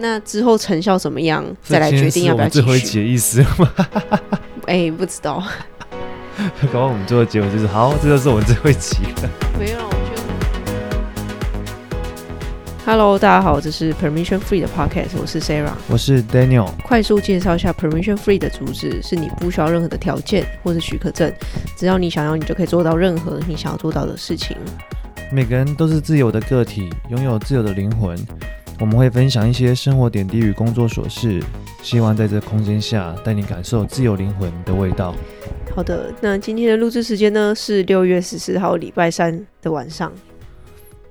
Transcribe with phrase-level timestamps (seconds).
[0.00, 2.62] 那之后成效怎么样，再来决定要不要继续。
[2.62, 3.70] 最后一集的意思吗？
[4.66, 5.44] 哎、欸，不知道。
[6.72, 9.30] 刚刚我们最后结果就是好，这就是我们最后一集了。
[9.60, 10.22] 没有，我觉得。
[12.86, 16.70] Hello，大家好，这是 Permission Free 的 Podcast，我是 Sarah，我是 Daniel。
[16.82, 21.30] 快速介绍一下 Permission Free 的主旨：是你不需要任何的条件或者许可证，
[21.76, 24.56] 只要你想要，你就可以做到任何你想要做到的事情。
[25.30, 28.16] 每个人都是自由的个体，拥有自由的灵魂。
[28.80, 31.38] 我们会分享一些生活点滴与工作琐事，
[31.82, 35.14] 希望在这空间下带你感受自由灵魂的味道。
[35.76, 40.10] 好的，那今天的录制时间呢是六月十四号礼拜三的晚上，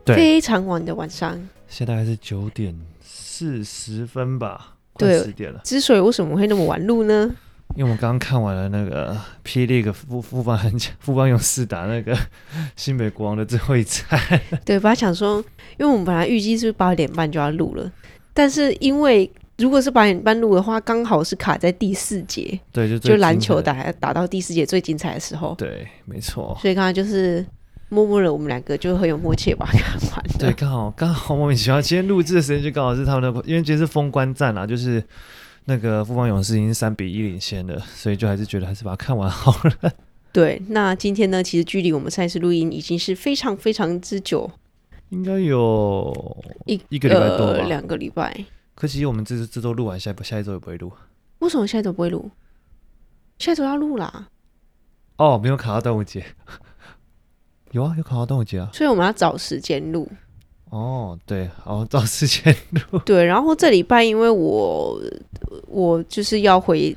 [0.03, 5.61] 对，非常晚的晚上，现在大概是九点四十分吧，快十点了。
[5.63, 7.29] 之所以为什么会那么晚录呢？
[7.75, 9.15] 因为我们刚刚看完了那个
[9.45, 12.17] 霹雳个富富邦很强，富邦 勇士打那个
[12.75, 14.03] 新北国王的最后一战。
[14.65, 15.37] 对，本来想说，
[15.77, 17.89] 因为我们本来预计是八点半就要录了，
[18.33, 25.53] 但是因为如果是八点半录的话，刚好是卡在第四节，对，就就篮球打打到第四节最精彩的时候。
[25.55, 26.57] 对，没错。
[26.59, 27.45] 所以刚刚就是
[27.89, 30.25] 默默的，我们两个就很有默契把它，看完。
[30.39, 35.01] 对，刚好刚好莫名其妙，今天录制的时间就刚好是他们的，因为今天是封关战啊，就是。
[35.70, 39.94] 那个富邦勇士已经三比一领先了，所以就还是觉得还是把它看完好了。
[40.34, 44.50] 对，那今天呢，其实距离我们上一次录音已经是非常非常之久，
[45.09, 48.45] 应该有一一个礼拜多吧，两个礼拜。
[48.73, 50.92] 可惜我们这这周录完，下下一周也不会录。
[51.40, 52.31] 为什么下一周不会录？
[53.38, 54.30] 下一周要录啦。
[55.17, 56.25] 哦，没有卡到端午节。
[57.72, 58.70] 有啊，有卡到端午节啊。
[58.73, 60.09] 所以我们要找时间录。
[60.70, 62.56] 哦，对，好，找四千
[62.89, 63.00] 多。
[63.06, 65.02] 对，然后这礼拜因为我
[65.67, 66.95] 我就是要回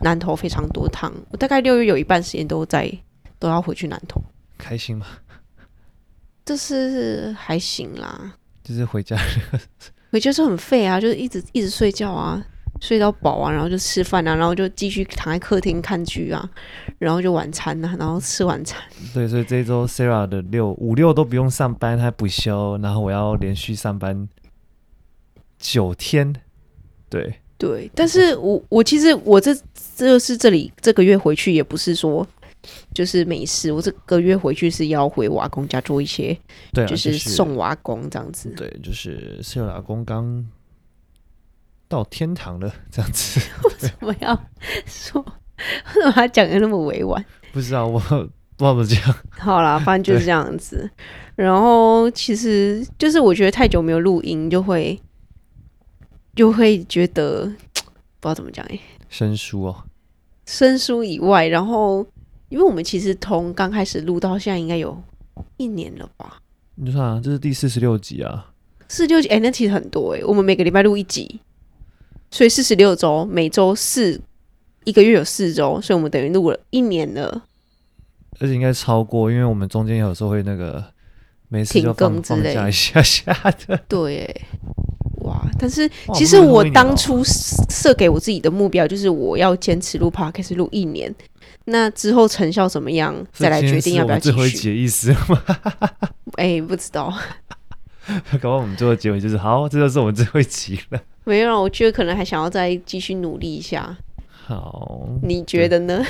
[0.00, 2.90] 南投非常多趟，我大概六月有一半时间都在
[3.38, 4.22] 都要回去南投。
[4.56, 5.06] 开心吗？
[6.44, 8.32] 就是还行啦。
[8.62, 9.16] 就是回家，
[10.10, 12.44] 回家是很废啊，就是一直一直睡觉啊。
[12.80, 16.48] 睡到饱啊，然后就吃饭啊，然后就继续躺在客厅看剧啊，
[16.98, 18.80] 然后就晚餐啊，然后吃晚餐。
[19.14, 24.28] 对，所以这一周 Sarah 的六五六都不用上班，还补休，然后我要连续上班
[25.58, 26.34] 九天。
[27.08, 29.56] 对对，但是我我其实我这
[29.96, 32.26] 这是这里这个月回去也不是说
[32.92, 36.36] 就是没事，我这个月回去是要回我阿公家做一些，
[36.72, 38.50] 对、啊，就是送我阿公这样子。
[38.56, 40.46] 对，就是 Sarah 阿公刚。
[41.88, 43.40] 到天堂了，这样子。
[43.64, 44.34] 为什么要
[44.86, 45.20] 说？
[45.94, 47.24] 为什么他讲的那么委婉？
[47.52, 48.14] 不知道，我不知
[48.64, 49.14] 道怎么讲。
[49.38, 50.90] 好啦，反正就是这样子。
[51.34, 55.00] 然后其实就是我觉得太久没有录音，就会
[56.34, 58.78] 就会觉得不知道怎么讲哎。
[59.08, 59.84] 生疏哦。
[60.44, 62.06] 生疏以外，然后
[62.48, 65.02] 因为我们其实从刚开始录到现在，应该有
[65.56, 66.38] 一年了吧？
[66.74, 68.52] 你看啊，这是第四十六集啊。
[68.88, 70.20] 四十六集，哎，那其实很多哎。
[70.24, 71.40] 我们每个礼拜录一集。
[72.30, 74.20] 所以四十六周，每周四，
[74.84, 77.44] 一个月有四周，所以我们等于录了一年了。
[78.38, 80.84] 而且应该超过，因为我们中间有时候会那个
[81.48, 83.32] 没事就放停更之类放假一下下
[83.66, 83.80] 的。
[83.88, 84.42] 对，
[85.22, 85.40] 哇！
[85.58, 91.14] 但是其实我当初设给我自己的目标就是我要坚持录 Podcast 录一年。
[91.68, 94.32] 那之后成效怎么样，再来决定要不要继续。
[94.32, 95.42] 最后一集的意思吗？
[96.36, 97.12] 哎、欸，不知道。
[98.40, 101.00] 搞完我们最后结尾就是好，这就是我们最后一集了。
[101.26, 103.96] 没有，我觉得可能还想要再继续努力一下。
[104.30, 106.00] 好，你觉得呢？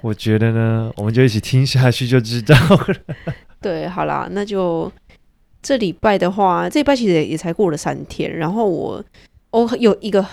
[0.00, 2.96] 我觉得呢，我们就一起听下去就知道了。
[3.62, 4.90] 对，好啦，那就
[5.62, 8.36] 这礼拜的话，这礼拜其实也才过了三天。
[8.36, 9.04] 然后我
[9.52, 10.26] 我有一个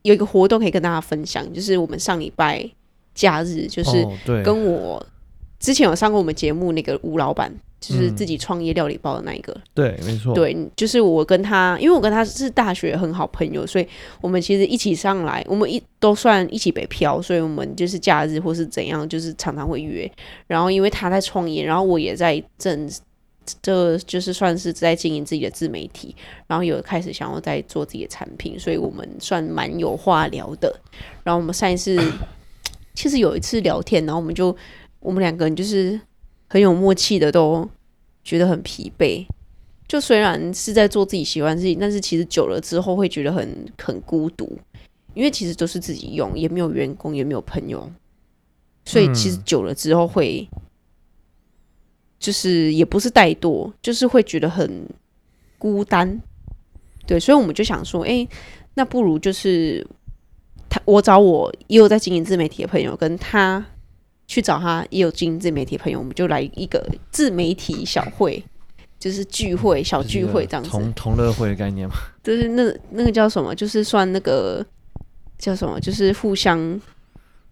[0.00, 2.66] 有一个活动可以跟大家分享，就是我们上礼拜
[3.14, 4.08] 假日，就是
[4.42, 5.04] 跟我
[5.58, 7.52] 之前有上过我们节目那个吴老板。
[7.82, 13.88] 就是自己创业料理包的那一个，嗯、对，没错，对，就是我跟他，因为我跟他是大学很好朋友，所以
[14.20, 20.08] 我们其实一起上来，我们一都算一起北漂，所以我们就是假日或是怎样，就是常常会约。
[20.46, 22.88] 然后因为他在创业，然后我也在正，
[23.60, 26.14] 这就是算是在经营自己的自媒体，
[26.46, 30.72] 然后有开始想要在做自己的产品，所以我们算蛮有话聊的。
[31.24, 32.00] 然后我们上一次
[32.94, 34.56] 其实有一次聊天，然后我们就
[35.00, 36.00] 我们两个人就是。
[36.52, 37.66] 很有默契的，都
[38.22, 39.24] 觉得很疲惫。
[39.88, 44.58] 就虽然是在做自己喜欢的事情，但是其实久了之后会觉得很很孤独，
[45.14, 47.90] 因为其实都是自己用，也没有员工，也没有朋友，
[48.84, 50.46] 所以其实久了之后会，
[52.18, 54.86] 就是也不是怠惰，就是会觉得很
[55.56, 56.20] 孤单。
[57.06, 58.28] 对，所以我们就想说，哎，
[58.74, 59.86] 那不如就是
[60.68, 63.64] 他，我找我也有在经营自媒体的朋友，跟他。
[64.26, 68.42] 去找他也有经营自媒体的朋友，我们就来一个自媒体小会，
[68.98, 74.64] 就是聚会小聚会这样子，同同乐会的概念嘛，就是那那个叫什么，就是算那个
[75.38, 76.80] 叫什么，就是互相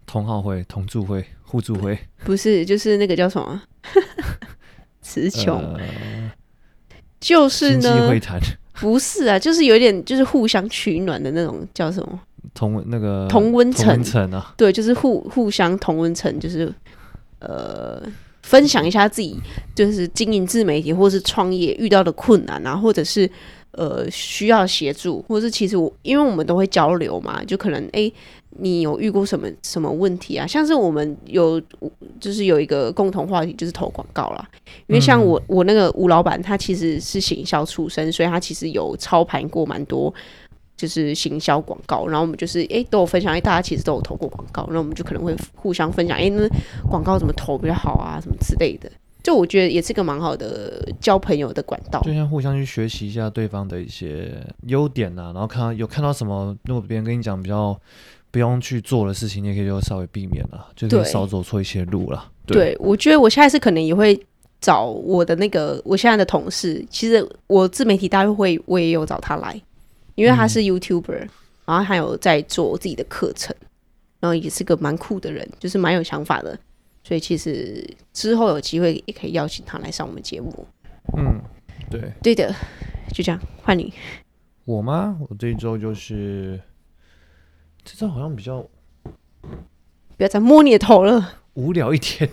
[0.05, 3.61] 同好会、同住会、互助会，不是，就是那个叫什么？
[5.01, 6.31] 词穷，呃、
[7.19, 8.39] 就是呢，会谈。
[8.79, 12.19] 不是啊，就是有点就是互相取暖的那种叫什么
[12.53, 16.73] 同那个同温层层啊，对，就是互互相同温层，就是
[17.39, 18.01] 呃。
[18.43, 19.39] 分享一下自己
[19.75, 23.29] 就是经营自媒体或是创业遇到的困难啊，或者是
[23.73, 28.13] 呃需要协助，或者是其实我因为我们都会交流嘛，就可能哎、欸，
[28.57, 30.47] 你有遇过什么什么问题啊？
[30.47, 31.61] 像是我们有
[32.19, 34.49] 就是有一个共同话题就是投广告啦，
[34.87, 40.11] 因为像我我那个吴老板他其实是行销出身，所以他其实有操盘过蛮多。
[40.81, 46.47] 就是行销广告，然后我们就是哎、欸、都有分享，哎大家其实都有投过广告，然后我们就可能会互相分享，哎、欸、那
[46.89, 48.89] 广告怎么投比较好啊，什么之类的。
[49.21, 54.35] 就我觉得也是个蛮好的交朋友的管道，就像互相去学习一下对方的一些
[54.65, 57.79] 优点啊，然后看到有看到什么，如果别人跟你讲比较
[58.31, 62.27] 不用去做的事情，你也可以就稍微避免了，就可以少走错一些路了。
[62.47, 64.19] 对，对，我觉得我下一次可能也会
[64.59, 69.61] 找我的那个我现在的同事，其实我自媒体大会我也有找他来。
[70.15, 71.29] 因为他是 YouTuber，、嗯、
[71.65, 73.55] 然后还有在做自己的课程，
[74.19, 76.57] 然后也是个蛮酷的人，就是蛮有想法的，
[77.03, 80.67] 所以其实之后有机会也可以邀请他来上我们节目。
[81.17, 81.41] 嗯，
[81.89, 82.53] 对，对的，
[83.13, 83.93] 就这样换你。
[84.65, 85.17] 我吗？
[85.27, 86.59] 我这一周就是
[87.83, 88.61] 这周好像比较
[89.41, 92.29] 不要再摸你的头了，无聊一天。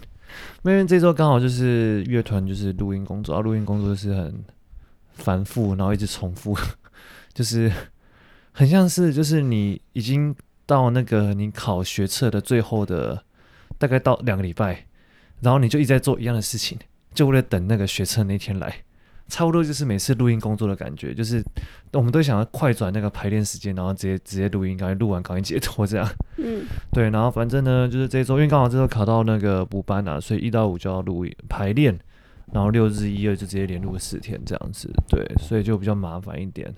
[0.62, 4.44] 因为这周刚好就是乐团就是录音工作，然后录音工作是很
[5.12, 6.54] 繁复，然后一直重复。
[7.38, 7.70] 就是
[8.50, 10.34] 很像是，就是你已经
[10.66, 13.22] 到那个你考学测的最后的
[13.78, 14.86] 大概到两个礼拜，
[15.40, 16.76] 然后你就一直在做一样的事情，
[17.14, 18.82] 就为了等那个学测那天来，
[19.28, 21.40] 差不多就是每次录音工作的感觉，就是
[21.92, 26.10] 我们都想要快转那个排练时间，然后直接直接录音，赶快录完赶紧解脱这样。
[26.38, 31.96] 嗯， 对，然后反正呢，就是这周因为刚好这周考到那个补班啊，所以一到五就要录音排练，
[32.52, 36.74] 然后六日一二就直接连录四天这样子，对，所以就比较麻烦一点。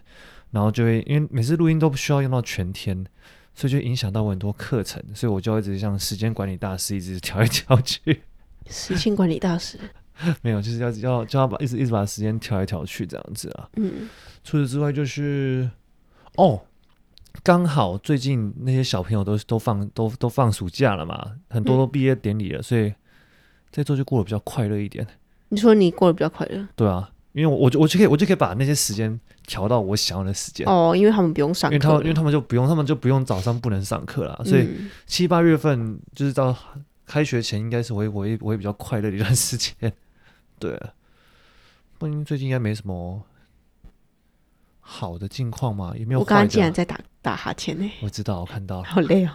[0.51, 3.07] 然后就会因为每次录音都不需要用到全天，
[3.55, 8.23] 所以就影响到我很多课程，所以我就一直像时间管理大师，一直调来调去。
[8.69, 9.79] 时间管理大师
[10.43, 13.69] 没有，就是要要就要把一直一直把时间调来调去这样子啊。
[13.77, 14.09] 嗯。
[14.45, 15.71] 除此之外，就是
[16.37, 16.61] 哦，
[17.43, 22.93] 刚好最近那些小朋友都都放都都放暑假了嘛，很多都毕业典礼了，嗯、所以
[23.71, 25.07] 这周就过得比较快乐一点。
[25.49, 26.69] 你说你过得比较快乐？
[26.77, 27.11] 对啊。
[27.33, 34.69] 因为我我就我就可以我就可以把那些时间调到我想要的时间哦，因为他们不用上课，因为他们因为他们就不用他们就不用早上不能上课了，所以
[35.07, 36.57] 七八月份就是到
[37.07, 39.75] 开学前应该是我会我也我也比较快乐的一段时间。
[40.59, 40.81] 对，
[41.99, 43.23] 不，最近应该没什么
[44.81, 46.21] 好的近况嘛，也没有。
[46.21, 49.31] 我刚刚竟然在打打哈欠呢，我知道，我看到了，好累哦。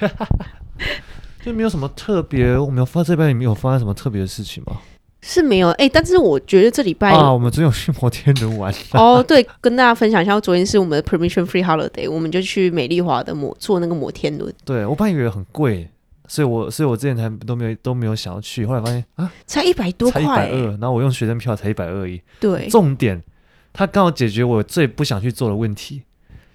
[1.42, 4.78] 就没有什么特别，我没有发这边也没有发生什么特别的事情吗？
[5.22, 9.22] 是没有哎、欸，但是我觉得这礼拜啊，我们只有去摩天轮玩哦。
[9.22, 14.52] 对，跟大家分享一下，昨天是我们的 permission free holiday，我们就去美丽华的摩坐那个摩天轮。
[14.64, 15.86] 对，我本来以为很贵，
[16.26, 22.20] 所以我所以我之前才都没有都没有想要去，后来发现啊，才一百多块，才一百二，然后我用学生票才一百二而已。
[22.40, 23.22] 对，重点，
[23.74, 26.02] 它刚好解决我最不想去做的问题，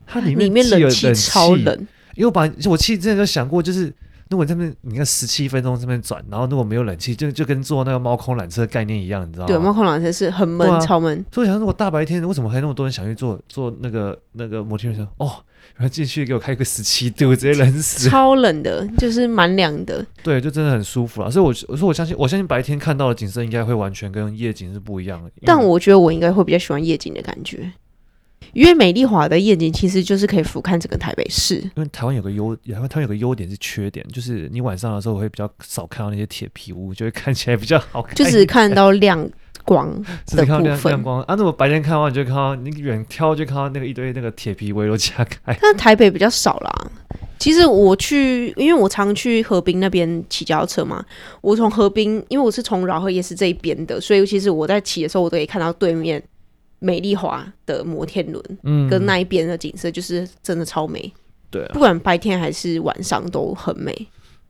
[0.07, 3.93] 它里面里面冷气超冷，因为我把我其实之前就想过，就是。
[4.29, 9.48] 如果这边你看十七分钟这边转，然后如果没有冷气，就就跟坐那个猫空缆车的概念一样，你知道吗？
[9.48, 11.24] 对，猫空缆车是很闷，啊、超闷。
[11.32, 15.08] 所以想说，如果大白天为什么还那么多人想去坐坐那个那个摩天轮？
[15.17, 15.32] 哦，
[15.75, 18.10] 然后进去给我开个十七度，直接 冷死。
[18.10, 20.03] 超冷的，就是蛮凉的。
[20.24, 21.29] 对，就真的很舒服啊。
[21.29, 25.29] 所以我我说我相信，我相信白天看到的景色应该会完全跟夜景是不一样的。
[25.46, 27.72] 但我觉得我应该会比较喜欢夜景的感觉。
[28.54, 31.56] 因为美丽华的夜景其实就是可以俯瞰整个台北市。
[31.56, 38.15] 因为台湾有个优，台湾有个优点是缺点，就是你晚上的时候会比较少看到那些铁皮屋，就会看起来比较好看。
[38.15, 39.30] 就只看到亮
[39.65, 39.92] 光
[40.25, 41.36] 只 看到亮亮光啊！
[41.36, 45.58] 那么白天看的话，你就看到你远眺就看到那个一堆那个铁皮围楼加盖。
[45.62, 46.72] 但台北比较少啦。
[47.38, 51.04] 其实我去，因为我常去河滨那边骑脚踏车嘛。
[51.42, 56.24] 我从河滨，因为我是从饶河夜市这一边的，所以其实我在骑的时候，我都可以看到对面。
[56.86, 61.12] 美丽华的摩天轮，嗯，跟那一边的景色就是真的超美，
[61.50, 63.92] 对啊，不管白天还是晚上都很美，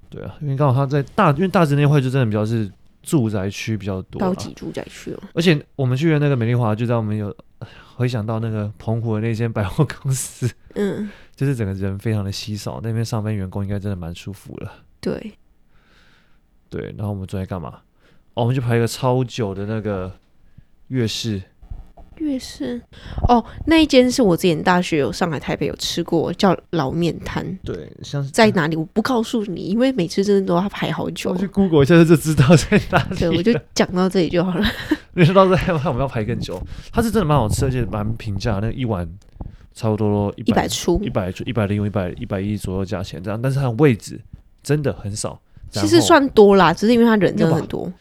[0.09, 2.69] 对啊，因为刚好它在大，因为大直那块就真的比较是
[3.01, 7.33] 住宅区比较多，高级住宅区哦，而且我们去的那个美丽华，就在我们有
[7.95, 15.37] 回想到那个澎湖的那间百货公司，嗯，就是整个人非常的稀少，那边上班员工应该真的蛮舒服了，对，
[16.69, 17.79] 对，然后我们昨天干嘛？
[18.33, 20.11] 哦，我们就排一个超久的那个
[20.89, 21.41] 月式。
[22.17, 22.81] 月盛
[23.27, 27.45] 哦，那一间是我之前大学有上海、台北有吃过，叫老面摊。
[27.63, 31.31] 对，像是在哪里我不告诉你，因为每次真的都要排好久。
[31.31, 33.17] 我去 Google 一下就知道在哪里。
[33.17, 34.65] 对，我就讲到这里就好了。
[35.13, 36.61] 没说到这里，我们要排更久。
[36.91, 39.07] 它是真的蛮好吃，而且蛮平价，那一碗
[39.73, 43.41] 差不多一百出，一百出一百零一百一百一左右价钱这样。
[43.41, 44.19] 但是它的位置
[44.63, 45.39] 真的很少，
[45.71, 47.91] 其实算多啦，只是因为它人真的很多。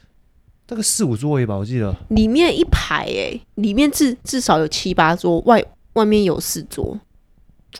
[0.66, 6.98] 大概四五座位吧，我记得里面一排诶，里面至至少有七八桌，外外面有四桌，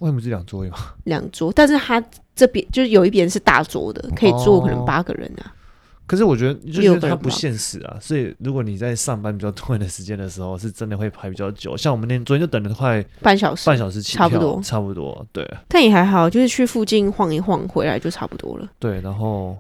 [0.01, 0.77] 外面是两桌吗？
[1.05, 2.03] 两桌，但是他
[2.37, 5.55] 这边就是有一边是大桌的，可以坐可能八个人啊。
[6.07, 11.75] 可是我觉得就是它不现实啊，所以如果你在上班比较多人的时间的时候，是真的会排比较久。
[11.75, 15.51] 像我们那天昨天就等了快半小时，半小时起，差不多，差不多，对。
[15.67, 18.69] 但也还好，就是去附近晃一晃，回来就差不多了。
[18.79, 19.57] 对，然后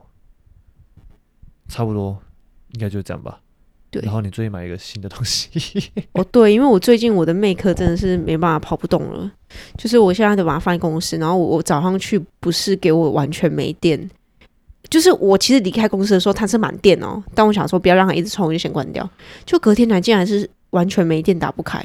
[1.69, 2.19] 差不多。
[2.75, 3.40] 应该就这样吧。
[3.90, 5.49] 对，然后你最近买一个新的东西。
[6.12, 9.31] 哦，对，因为我最近我的 Mac 真的是没办法跑不动了，
[9.78, 14.11] 就是我现在都把它放在公司，然后我我早上去不是给我完全没电，
[14.90, 19.09] 就是我其实离开公司的时候它是满电哦，但我想说不要让它一直充，我就先关掉。
[19.47, 21.81] 就隔天来竟然是完全没电，打不开。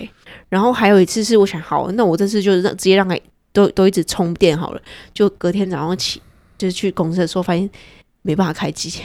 [0.50, 3.16] 然后还有一次是我想好，那我这次就是让直接让它
[3.54, 4.82] 都都一直充电好了。
[5.14, 6.20] 就隔天早上起
[6.58, 7.70] 就是去公司的时候发现
[8.24, 9.00] 没办法开机。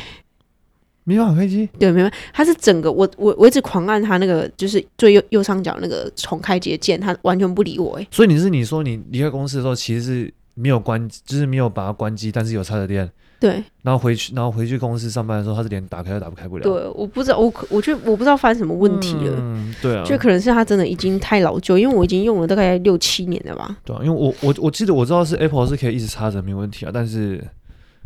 [1.05, 8.07] 没办法开机，对，没办法，它是整个我我我一直狂按它那个就是最右右上角那个重开机键，它完全不理我哎。
[8.11, 13.11] 所以你是你说你离开公司的时候，其实是没有关，就是没有把它关机，但是有插着电。
[13.39, 13.63] 对。
[13.83, 16.63] 然后回去，然后回去公司上班的时候，它是连打开都打不开不了。
[16.63, 19.37] 对，我不知道，我我觉得我不知道发生什么问题了。
[19.39, 20.03] 嗯，对啊。
[20.05, 23.77] 就可能是它真的已经太老旧，因为我已经用了大概六七年了吧。
[23.85, 27.45] 对啊，因为我我我记得我知道是 Apple 是可以一直插着没问题啊，但是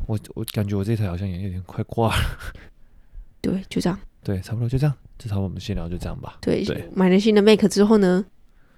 [0.06, 2.22] 我我感觉我这台好像也有点快挂了。
[3.40, 3.98] 对，就这样。
[4.22, 4.94] 对，差不多就这样。
[5.18, 6.38] 至少我们先聊就这样吧。
[6.40, 8.24] 对，对买了新的 Mac 之后呢，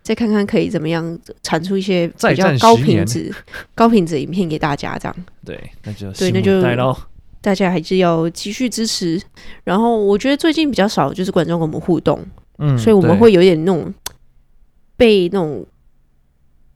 [0.02, 3.34] 再看看可以怎么样产出一些比较高品质、
[3.74, 4.98] 高品质的影片给大家。
[4.98, 5.16] 这样。
[5.44, 6.96] 对，那就对，那就
[7.40, 9.20] 大家还是要继续支持。
[9.64, 12.24] 然后我觉得最近比较少就是观众跟我们互动，
[12.58, 13.92] 嗯，所以我们会有点那种
[14.96, 15.66] 被那种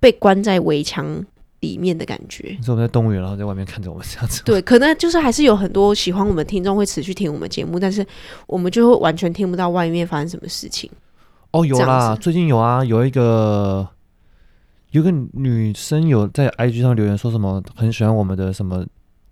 [0.01, 1.25] 被关在围墙。
[1.65, 4.43] 里面的感觉，你说我们在动物园，然后在外面看着我们这样子。
[4.45, 8.05] 对，可能就是还是有很多喜欢我们听众会持续听我们节目，但是
[8.47, 10.91] 我们就会完全听不到外面发生什么事情。
[11.53, 13.89] 哦，有啦，最近有啊，有一个
[14.91, 18.85] 有一个女生有在 IG 上留言说什么很喜欢我们的什么。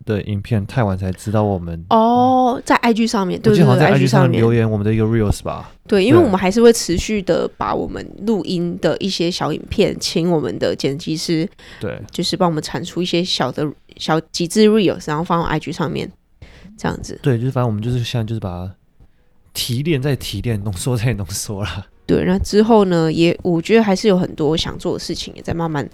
[0.04, 5.72] 的影片太晚才知道我们哦，在 IG 上面，对对对，在 IG 上面留言我们的一个 Reels 吧。
[5.86, 11.48] 对，因为我们还是会持续的把我们录音的一些小影片，请我们的剪辑师，
[11.80, 16.10] 对，就是帮我们产出一些小的小极致 Reels，然后放到 IG 上面，
[16.76, 17.18] 这样子。
[17.22, 18.74] 对，就是反正我们就是现在就是把它
[19.52, 21.86] 提炼再提炼，浓缩再浓缩了。
[22.06, 25.88] 对，那之后呢，也我觉得还是有很多想做的事情，也在慢慢。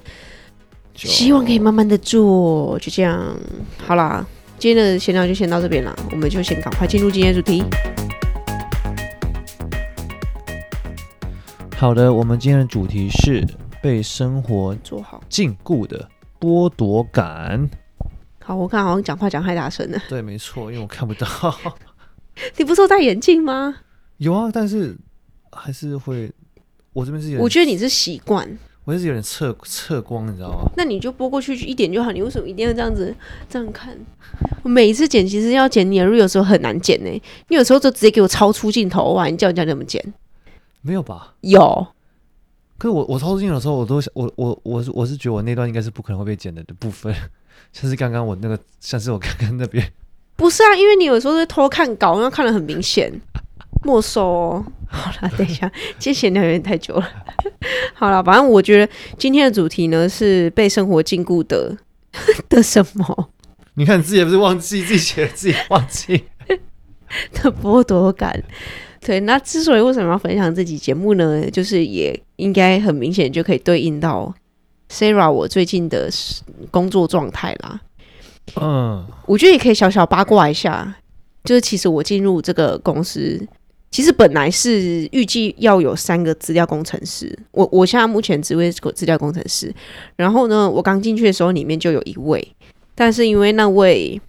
[1.07, 3.38] 希望可以慢慢的做，就这样，
[3.87, 4.26] 好啦，
[4.59, 7.62] 今天的闲聊就先到这边了，我们就先赶快进入今天的主题。
[11.76, 13.47] 好的，我们今天的主题是
[13.81, 16.09] 被生活做好禁锢的
[16.40, 17.71] 剥夺感。
[18.43, 20.02] 好，我看好像讲话讲太大声了。
[20.09, 21.28] 对，没错，因为我看不到。
[22.59, 23.76] 你不是有戴眼镜吗？
[24.17, 24.97] 有啊，但是
[25.52, 26.33] 还是会，
[26.93, 28.59] 我这边是有，我觉得你是习惯。
[28.88, 30.71] 我就是有点侧侧光，你知道吗？
[30.75, 32.11] 那你就拨过去一点就好。
[32.11, 33.14] 你为什么一定要这样子
[33.47, 33.95] 这样看？
[34.62, 37.11] 我每一次剪其实要剪你的 Reels 有时候很难剪呢。
[37.49, 39.26] 你有时候就直接给我超出镜头哇！
[39.26, 40.02] 你叫人家怎么剪？
[40.80, 41.35] 没有吧？
[41.42, 41.87] 有。
[42.78, 47.14] 可是我我超出镜头的时候，我都想我我我是我是觉得我那段应该是不可能会被剪的的部分，
[47.75, 49.87] 像是刚刚我那个，像是我刚刚那边。
[50.35, 53.12] 不是啊，因为你有时候会偷看稿，然后看得很明显。
[53.85, 57.09] 没收哦， 好了，等一下，今天闲聊有点太久了。
[57.95, 61.77] 好了，反正我觉得今天的主题呢是被生活禁锢的
[62.49, 63.31] 的什么？
[63.75, 66.25] 你看你自己也不是忘记自己写的，自己忘记
[67.33, 68.43] 的剥夺感。
[69.01, 71.49] 对，那之所以为什么要分享这集节目呢？
[71.51, 74.35] 就是也应该很明显就可以对应到
[74.91, 76.11] Sarah 我最近的
[76.73, 77.81] 工作状态啦。
[78.61, 80.97] 嗯，我觉得也可以小小八卦一下，
[81.45, 83.47] 就是其实我进入这个公司。
[83.90, 89.75] 其实本来是预计要有三个资料工程师，我我现在目前职位是资料工程师。
[90.14, 92.47] 然后呢，我刚进去的时候里面就有一位，
[92.95, 94.21] 但是因为那位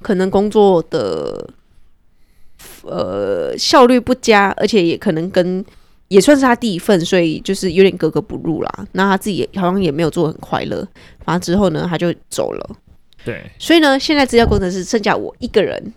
[0.00, 1.50] 可能工作的
[2.82, 5.62] 呃效率不佳，而且也可能跟
[6.08, 8.86] 也算是他第一份，所以就是有点格格不入啦。
[8.92, 10.88] 那他自己好像也没有做很快乐，
[11.22, 12.76] 反正之后呢他就走了。
[13.26, 15.92] 对，所以呢，现在资料工程师剩下我一个人。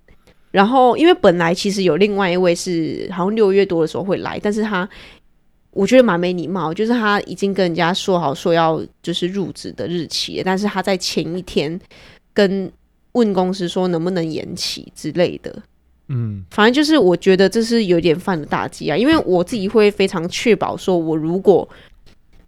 [0.53, 4.87] 然后，因为本来其实有另外一位是好像六月多的时候会来，但是他
[5.71, 11.79] 我觉得蛮没礼貌，就是他已经跟人家说好说要就是入职的日期，但是他在前一天
[12.35, 12.71] 跟
[13.13, 15.51] 问公司说能不能延期之类的。
[16.09, 21.67] 嗯，反正就是我觉得这是有点犯了大忌啊，因为我自己会非常确保说，我如果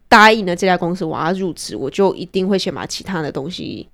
[0.07, 3.87] 答应了这家公司我要入职，我就一定会先把其他的东西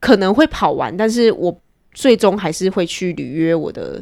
[0.00, 1.54] 可能会跑完，但是我
[1.98, 4.00] 最终还是会去履约我的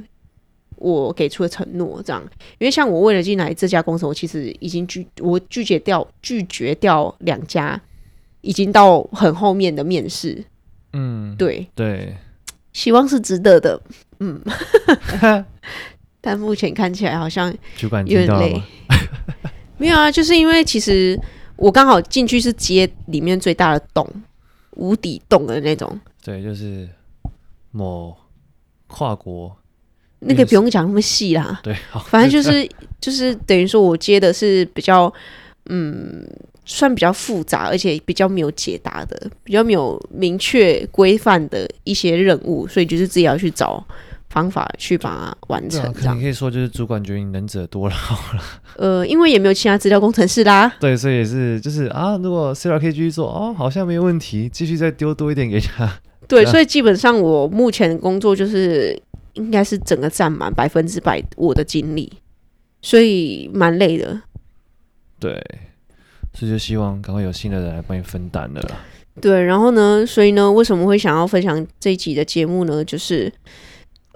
[0.75, 2.23] 我给出的承诺，这样。
[2.59, 7.81] 因为像我为了进来这家公司，我其实已经拒我拒绝掉拒绝掉两家，
[8.43, 10.45] 已经到很后面的面试。
[10.93, 12.15] 嗯，对对，
[12.75, 13.81] 希望是值得的。
[14.21, 14.43] 嗯，
[16.21, 17.51] 但目前看起来好像
[17.81, 18.63] 有点累。
[19.79, 21.19] 没有啊，就是因为其实
[21.57, 24.07] 我刚好进去是接里面最大的洞，
[24.73, 25.99] 无底洞的那种。
[26.23, 26.87] 对，就是
[27.77, 28.17] 某
[28.87, 29.55] 跨国，
[30.21, 31.61] 那个不用讲那么细啦。
[31.63, 32.69] 对，好，反正就是
[33.01, 35.13] 就是等于说我接的是比较
[35.67, 36.27] 嗯，
[36.65, 43.85] 算比较复杂，而且比较没有解答的，比较没有明确规范的一些任务，所以就是自己要去找。
[44.29, 48.43] 方法去把它完成，这样你可以说就是主管觉得你能者多劳了。
[48.77, 50.71] 呃，因为也没有其他资料工程师啦。
[50.79, 55.91] 对，所以也是就是啊，如果 CR 可以继续做哦，好像没有问题，继续再丢多一点给他。
[56.29, 59.01] 对，所以基本上我目前的工作就是
[59.35, 62.13] 应该是整个占满百分之百我的精力，
[62.83, 64.21] 所以蛮累的。
[65.19, 65.33] 对，
[66.35, 68.63] 所以就希望赶快有新的人来帮你分担了。
[69.21, 72.85] 对，然后呢，所以呢，为什么会想要分享这一集的节目呢？
[72.85, 73.33] 就是。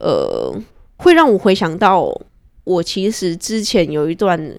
[0.03, 0.51] 呃，
[0.97, 2.11] 会让我回想到，
[2.65, 4.59] 我其实之前有一段，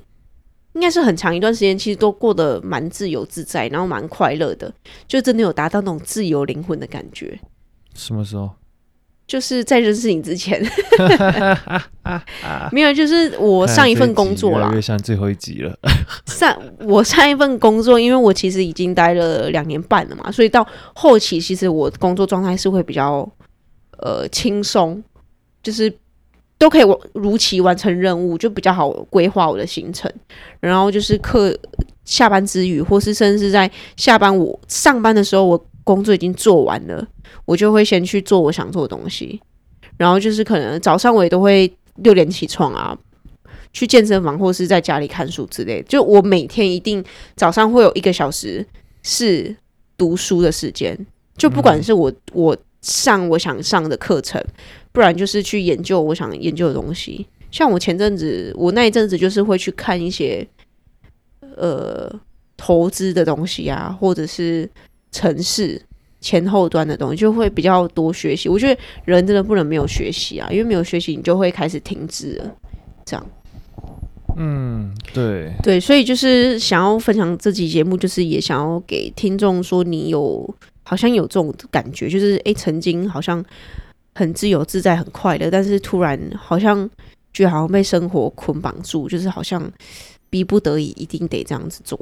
[0.74, 4.74] 应该是很长一段时间，其实都过得蛮自由自在，然后蛮快乐的，
[5.08, 7.40] 就真的有达到那种自由灵魂的感觉。
[7.94, 8.50] 什么时候？
[9.28, 10.62] 就是在认识你之前，
[12.72, 15.74] 没有，就是我上一份工作啦，越像最后一集了。
[16.26, 23.30] 上我上一份工作，因为我其实已经待了两年半了嘛，所以到后期，其实我工作状态是会比较
[24.00, 25.02] 呃轻松。
[25.64, 25.94] 就是
[26.62, 26.84] 都可以
[27.16, 30.08] 如期完成任务，就比较好规划我的行程。
[30.60, 31.58] 然后就是课
[32.06, 37.04] 下班之余，或是甚至是在下班我上班的时候，我工作已经做完了，
[37.46, 39.42] 我就会先去做我想做的东西。
[39.98, 42.96] 然后就是可能早上我也都会六点起床啊，
[43.74, 45.84] 去健身房或是在家里看书之类的。
[45.90, 47.04] 就我每天一定
[47.36, 48.64] 早上会有一个小时
[49.02, 49.56] 是
[49.98, 50.96] 读书的时间，
[51.36, 54.44] 就不管是我我上我想上的课程。
[54.94, 60.46] 不然就是去研究我想研究的东西，像我前阵子，我那一阵子就是会去看一些
[61.56, 62.14] 呃
[62.58, 64.70] 投资的东西啊，或者是
[65.10, 65.82] 城市
[66.20, 68.50] 前后端的东西，就会比较多学习。
[68.50, 72.56] 我觉得人真的不能没有学习啊，因为没有学习，你就会开始停滞了。
[73.06, 73.26] 这样，
[74.36, 80.54] 嗯，对对，所以就是想要分享这期节目，就是也想要给听众说，你有
[80.92, 83.42] 好像有这种感觉，就是诶，曾经好像。
[84.14, 86.88] 很自由自在，很快乐，但是突然好像
[87.32, 89.72] 觉得好像被生活捆绑住，就是好像
[90.30, 91.98] 逼不得已一定得这样子做。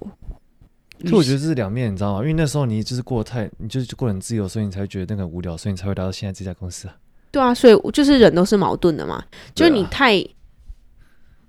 [1.02, 2.22] 所以我觉得这是两面，你知道吗？
[2.22, 6.98] 因为那时候你就是过得太，你就是过得很自由，所以你才会觉得那个无聊，所以你才会来到现在这家公司啊。
[7.30, 9.24] 对啊，所以就是人都是矛盾的嘛。
[9.54, 10.26] 就是你太、啊、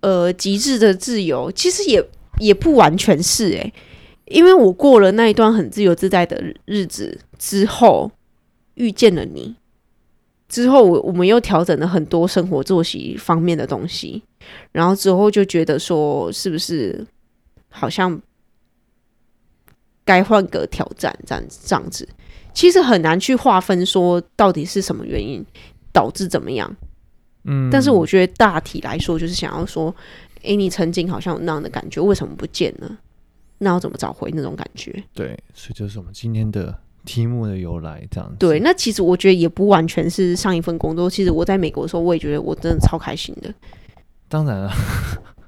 [0.00, 2.06] 呃极致的自由，其实也
[2.38, 3.74] 也不完全是诶、欸，
[4.30, 8.10] 因为我过了那一段很自由自在的日子之后，
[8.74, 9.54] 遇见了你。
[10.48, 14.22] 之后，我我们又调整了很多生活作息方面的东西，
[14.72, 17.06] 然后之后就觉得说，是不是
[17.68, 18.20] 好像
[20.04, 22.08] 该换个挑战，这样子这样子，
[22.52, 25.44] 其实很难去划分说到底是什么原因
[25.92, 26.76] 导致怎么样。
[27.44, 29.94] 嗯，但是我觉得大体来说，就是想要说，
[30.42, 32.98] 诶，你曾经好像有那样的感觉，为什么不见了？
[33.60, 34.92] 那要怎么找回那种感觉？
[35.14, 36.76] 对，所以就是我们今天的。
[37.02, 41.08] 题目的由来这样子，对，那其实我觉得也不完全是上一份工作。
[41.08, 43.52] 其实我在美国的时候，我也觉得我真的超开心的。
[44.28, 44.70] 当然了，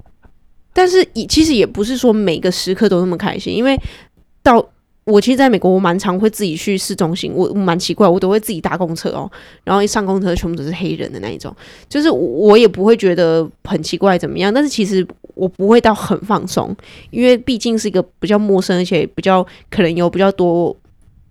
[0.72, 3.79] 但是也其实也不是说每个时刻都那么开心，因为
[4.42, 4.66] 到
[5.04, 9.30] 我其实在美国，我蛮常会自己去市中心，我蛮奇怪，我都会自己搭公车哦，
[9.64, 11.54] 然后一上公车全部都是黑人的那一种，
[11.88, 16.76] 就是我也不会觉得很奇怪怎么样，但是其实我不会到很放松，
[17.10, 20.76] 因为毕竟是一个比较陌生，而且比较可能有比较多。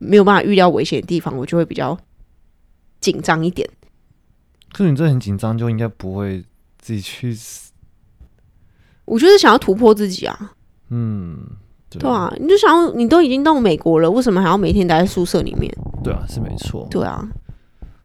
[0.04, 1.96] 没有办法预料危险的地方，我就会比较
[3.00, 3.70] 紧张一点。
[4.74, 6.44] 可是你这很紧张，就应该不会
[6.80, 7.38] 自己去。
[9.06, 10.54] 我就是想要突破自己啊。
[10.90, 11.38] 嗯，
[11.92, 15.72] 对，对啊，你就想要，你都已经到美国了，为什么还要每天待在宿舍里面？
[16.04, 16.88] 对啊，是没错。
[16.90, 17.28] 对啊，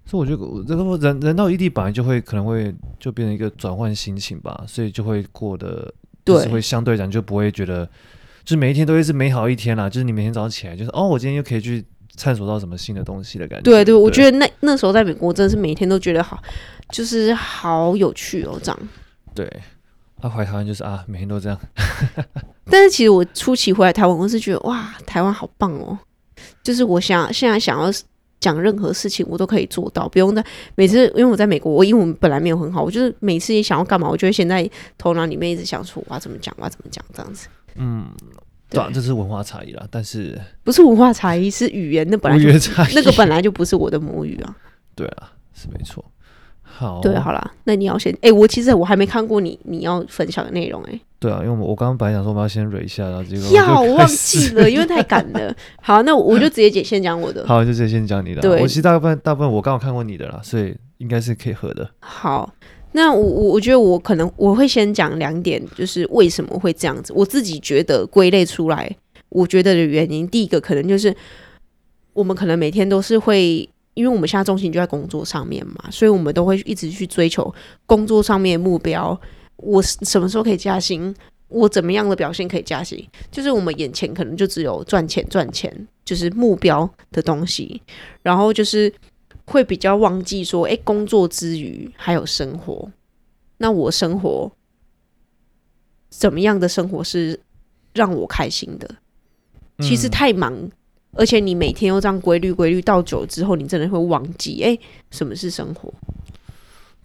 [0.05, 5.93] 所以我觉得这个人人到异地本来就会可能会就变成一个转换心情吧，所以就会过得
[6.25, 7.87] 对是会相对讲就不会觉得，
[8.45, 9.89] 就是每一天都会是美好一天啦。
[9.89, 11.85] 就是你每天早上起来，就是哦，我今天又可以去
[12.17, 13.63] 探索到什么新的东西的感觉。
[13.63, 16.43] 对对，对，我觉得那那时候在美国真的是每天都觉得好，
[16.91, 18.79] 就是好有趣哦，这样。
[19.35, 19.51] 对，
[20.21, 21.59] 他回台湾就是啊，每天都这样。
[22.71, 25.99] 但是其实我初期回来台湾，我是觉得哇，台湾好棒哦，
[26.63, 27.91] 就是我想现在想要。
[28.39, 37.49] 讲任何事情我都可以做到，不用在每次，因为我在美国，我英文本来没有很好，我就是每次也想要干嘛，我就会先在头脑里面一直想出我要怎么讲，我要怎么讲这样子。
[37.77, 38.07] 嗯，
[38.69, 42.47] 对啊，这是文化差异啦，但是不是文化差异，是语言，那本来就
[42.95, 44.55] 那个本来就不是我的母语啊。
[44.95, 46.05] 对啊，是没错。
[46.69, 51.01] 好，对，好啦，那你要先，哎、欸，我其实我还没看过你你要分享的内容、欸，哎。
[51.19, 55.55] 对啊，因为我我刚刚本来想说我们要先蕊一下，然后结果要我忘记了， 因为太赶了。
[55.81, 57.47] 好，那我就直接先讲我的。
[57.47, 58.43] 好，就直接先讲你的。
[58.43, 61.89] 对，我其实大部分大部分我刚好看过你的啦，所以应该是可以合的。
[62.01, 62.53] 好，
[62.93, 67.15] 那我我我觉得我可能我会先讲两点，就是为什么会这样子。
[67.17, 68.95] 我自己觉得归类出来，
[69.31, 71.15] 我觉得的原因，第一个可能就是
[72.13, 73.67] 我们可能每天都是会，
[73.97, 77.53] 因为我们现在重心就在工作上面嘛，所以我们都会一直去追求
[77.87, 79.19] 工作上面的目标。
[79.57, 81.15] 我什么时候可以加薪？
[81.49, 83.09] 我怎么样的表现可以加薪？
[83.31, 87.81] 就是我们眼前可能就只有赚钱、赚钱，就是目标的东西。
[88.23, 88.93] 然后就是
[89.47, 92.91] 会比较忘记说，哎，工作之余还有生活。
[93.57, 94.53] 那我生活
[96.11, 97.41] 怎么样的生活是
[97.95, 98.97] 让我开心的？
[99.79, 100.71] 其实太忙，嗯、
[101.17, 104.79] 而且你每天又这样规律、规律到久之后，你真的会忘记，哎，
[105.11, 105.93] 什么是生活？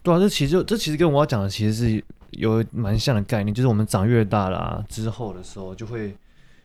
[0.03, 2.03] 对啊，这其实就这其实跟我要讲的其实是。
[2.39, 6.15] 有蛮像的概念，就是我们长越大了、啊、之后的时候，就会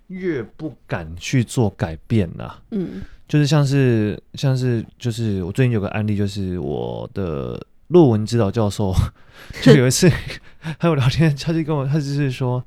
[0.07, 2.63] 越不敢去做改变啦、啊。
[2.71, 8.95] 嗯，就是像是像是就是我最近有个案例，就是我的论文指导教授，
[9.61, 10.09] 就有一次
[10.79, 12.63] 还有聊天，他就跟我，他就是说，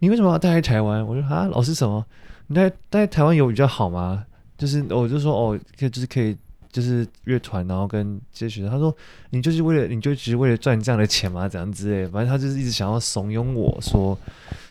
[0.00, 1.02] 你为什么要待在台湾？
[1.06, 2.04] 我说啊，老师什么？
[2.52, 4.24] 你待待在台湾有比较好吗？
[4.58, 6.36] 就是我就说哦，可以就是可以。
[6.72, 8.96] 就是乐团，然后跟这些学生，他说
[9.28, 11.46] ：“你就是为了，你就只是为了赚这样的钱吗？
[11.46, 14.18] 怎样之类，反正他就是一直想要怂恿我说，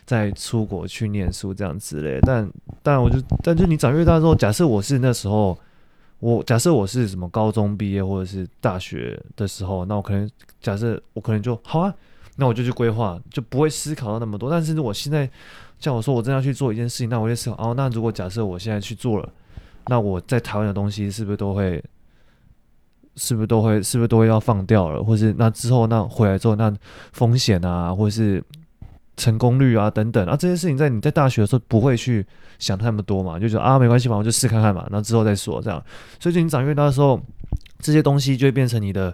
[0.04, 2.18] 再出国去念书这样之类。
[2.22, 2.50] 但
[2.82, 5.56] 但我就，但就你长越大之后，假设我是那时候，
[6.18, 10.28] 我假设我是什么高中毕业或者是大学的时候，那我可能
[10.60, 11.94] 假设我可能就好啊，
[12.34, 14.50] 那我就去规划，就不会思考到那么多。
[14.50, 15.30] 但是我现在
[15.82, 19.28] 像我说，我真要去做一件事情，那我就思考哦，那如果假设我现在去做了。”
[19.88, 21.82] 那我在台湾的东西是不是都会，
[23.16, 25.02] 是不是都会，是不是都会要放掉了？
[25.02, 26.72] 或是那之后那回来之后那
[27.12, 28.40] 风险啊，或是
[29.16, 32.24] 成功率啊等等啊，这些事情在你在大学的时候不会去
[32.60, 33.40] 想那么多嘛？
[33.40, 35.84] 就觉得啊没关系嘛，我就试看看嘛，那之后再说这样。
[36.20, 37.20] 所以就你长越大的时候，
[37.80, 39.12] 这些东西就会变成你的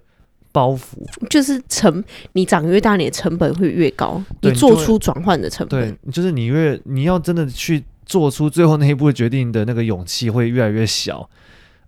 [0.53, 7.85] 包袱，就是成你长越大，你的成本会越高，你做出转换的成本，对，就是你越你要真的去。
[8.09, 11.29] 做出最后那一步决定的那个勇气会越来越小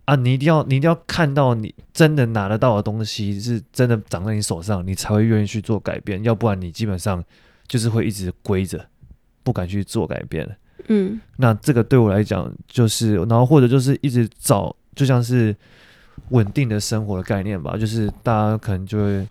[0.05, 0.15] 啊！
[0.15, 6.23] 你一定要，你一定要看到你真的拿得到的东西是真的长在你手上，你才会愿意去做改变。
[6.23, 7.23] 要不然你基本上
[7.67, 8.85] 就是会一直归着，
[9.41, 10.47] 不敢去做改变。
[10.89, 15.55] 嗯，那这个对我来讲就是，然后或者就是一直找，就像是
[16.29, 17.75] 稳定的生活的概念吧。
[17.77, 19.27] 就是大家可能就会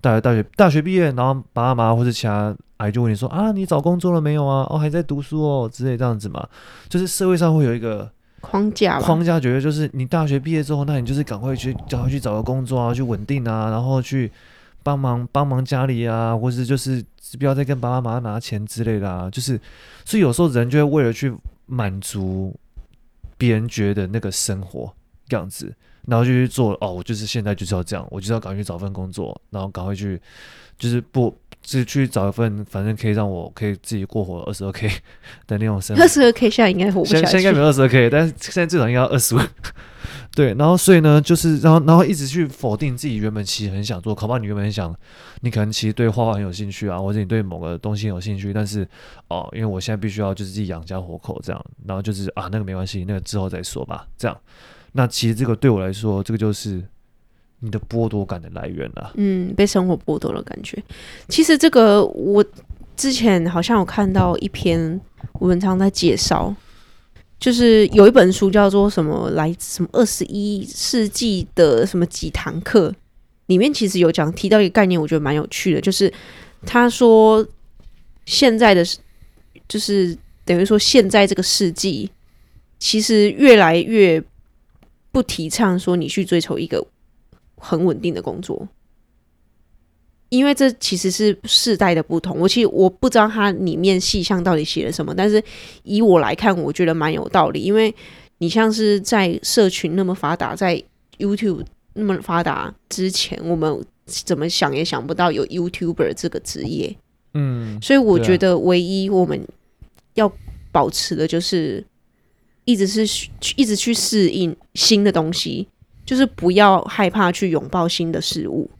[0.00, 2.54] 大学大学大学毕业，然后爸妈或者其他。
[2.76, 4.66] 哎，就问你说啊，你找工作了没有啊？
[4.68, 6.46] 哦，还在读书哦，之类这样子嘛。
[6.88, 14.30] 就是社会上会有一个框架，框架觉得就是你大学毕业之后，那你就是赶快去赶快去找个工作啊，去稳定啊，然后去
[14.82, 17.02] 帮忙帮忙家里啊，或是就是
[17.38, 19.30] 不要再跟爸爸妈妈拿钱之类的啊。
[19.30, 19.58] 就是，
[20.04, 21.32] 所以有时候人就会为了去
[21.66, 22.52] 满足
[23.38, 24.92] 别人觉得那个生活
[25.28, 25.72] 样子，
[26.06, 30.20] 然后就去做哦，我就是现在就是要这样，我就是要赶快去找份工作，然后赶快去，
[30.78, 31.36] 就是不。
[31.66, 34.86] 是去找一份，反正可以让我可以自己过活二十二 k
[35.48, 36.02] 的那种生活。
[36.02, 37.24] 二十二 k 现在应该活不下去。
[37.24, 39.40] 现在应该没有二十二 k，但是现在至少应该要二十五。
[40.36, 44.94] 对，然后所以呢，就是然后然后一直去否定自己原本其实很想做，考不好你原本很想，
[45.40, 48.86] 你可能其实对画画很有兴趣啊，或者你对某个东西很有兴趣，但是
[49.28, 54.36] 哦，因为我现在必须要就是自己养家活口这样，然后就是啊那个没关系，那个之后再说吧，这样。
[54.96, 56.82] 那其实这个对我来说，这个就是。
[57.60, 60.76] 你的剥夺感的来源了，嗯，被生活剥夺了感觉。
[61.30, 62.44] 其实这个我
[62.94, 65.00] 之前好像有看到一篇
[65.40, 66.54] 文章在介绍，
[67.38, 72.94] 就是有一本书叫做什么来什么二十一世纪的什么几堂课，
[73.46, 76.12] 里面其实有讲提到一个概念，我觉得蛮有趣的，就是
[76.66, 77.46] 他说
[78.26, 78.84] 现在的，
[79.66, 82.10] 就是等于说现在这个世纪，
[82.78, 84.22] 其实越来越
[85.14, 86.86] 不提倡说你去追求一个。
[87.56, 88.68] 很稳定的工作，
[90.28, 92.38] 因为这其实是世代的不同。
[92.38, 95.42] 我其实我不知道它里面细项到底写了什么，但是
[95.84, 97.62] 以我来看，我觉得蛮有道理。
[97.62, 97.94] 因为
[98.38, 100.82] 你像是在社群那么发达，在
[101.16, 106.94] YouTube 那么发达之前，我们怎么想也想不到有 YouTuber 这个职业。
[107.32, 109.40] 嗯，所以我觉得唯一我们
[110.14, 110.30] 要
[110.70, 111.82] 保持的就是
[112.64, 115.68] 一直是去一直去适应新的东西，
[116.06, 118.70] 就是不要害怕去拥抱新的事物。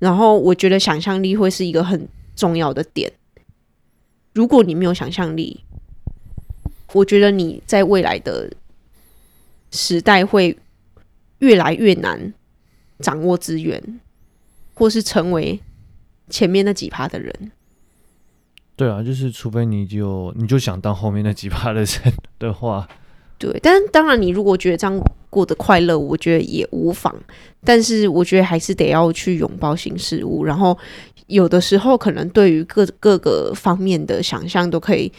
[0.00, 3.12] 然后我觉得想象力会是一个很重要的点。
[4.32, 5.60] 如果你没有想象力，
[6.92, 8.50] 我觉得你在未来的
[9.70, 10.58] 时代会
[11.38, 12.32] 越来越难
[12.98, 14.00] 掌握资源，
[14.74, 15.60] 或是成为
[16.28, 17.52] 前面那几趴的人。
[18.74, 22.88] 对啊，就是除非你就你就想当后面那几趴的人的话。
[23.40, 25.00] 对，但当然，你如果觉得这样
[25.30, 27.14] 过得快乐，我觉得也无妨。
[27.64, 30.44] 但是，我觉得还是得要去拥抱新事物。
[30.44, 30.76] 然后，
[31.26, 35.10] 有的时候可能对于各各个方面的想象都可以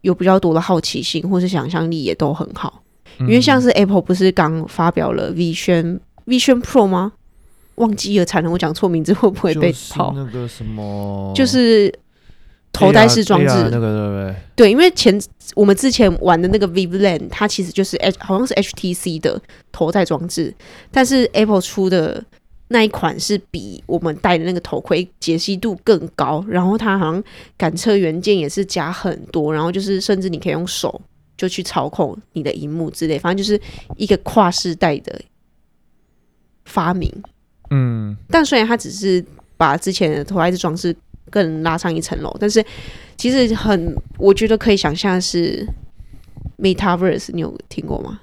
[0.00, 2.82] 有比较多的好奇心，或是想象力也都很好。
[3.20, 7.12] 因为像是 Apple 不是刚发表了 Vision Vision Pro 吗？
[7.74, 10.14] 忘记了，才能我讲错名字会不会被跑？
[10.16, 11.92] 那个什么，就是。
[12.76, 14.36] 头戴式装置，那个对不对？
[14.54, 15.18] 对，因为前
[15.54, 19.40] 我们之前玩的那个 Vive Land，它其实就是 H，好像是 HTC 的
[19.72, 20.54] 头戴装置，
[20.90, 22.22] 但是 Apple 出的
[22.68, 27.22] 那一款是比我们戴的那个头盔解析度更高，然后它好像
[27.56, 31.00] 感测元件也是加很多，然后就是甚至你可以用手
[31.36, 33.60] 就去操控你的荧幕之类，反正就是
[33.96, 35.20] 一个跨世代的
[36.64, 37.12] 发明。
[37.70, 39.24] 嗯，但虽然它只是
[39.56, 40.94] 把之前的头戴式装置。
[41.30, 42.64] 更拉上一层楼，但是
[43.16, 45.66] 其实很，我觉得可以想象是
[46.58, 48.20] Metaverse，你有听过吗？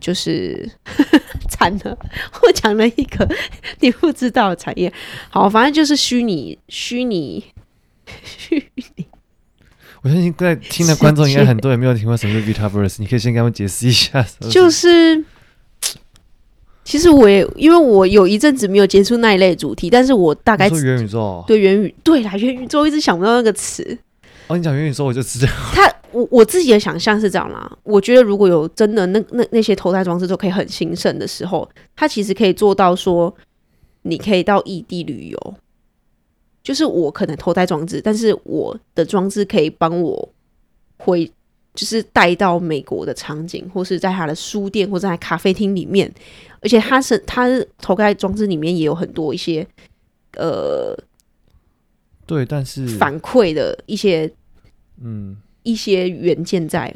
[0.00, 0.70] 就是
[1.50, 1.98] 惨了，
[2.42, 3.28] 我讲了一个
[3.80, 4.92] 你不知道的产业。
[5.28, 7.44] 好，反正就是虚拟、虚拟、
[8.22, 9.06] 虚拟。
[10.02, 14.24] 我相信在听的观众应该很多也没有听过什么是 Metaverse，你可以先给他们解释一下。
[14.50, 15.24] 就是。
[16.88, 23.98] 其实我也因为我有一阵子没有接触那一类主题，但是我大概说元宇宙，对元宇对啦，元宇宙一直想不到那个词。
[24.46, 25.52] 哦，你讲元宇宙我就知道。
[25.74, 33.34] 他我我自己的想象是这样啦，我觉得如果有真的那那那些投胎装置都可以很兴盛的时候，它其实可以做到说，
[34.00, 35.54] 你可以到异地旅游，
[36.62, 40.30] 就是我可能投胎装置，但是我的装置可以帮我
[40.96, 41.30] 回。
[41.74, 46.12] 就是带到美国的场景，或是在他的书店，或者在咖啡厅里面，
[46.60, 49.64] 而且他是他头盖装置里面也有很多一些
[50.36, 50.96] 呃，
[52.26, 54.28] 对，但是反馈的一些
[55.00, 56.92] 嗯一些元件在，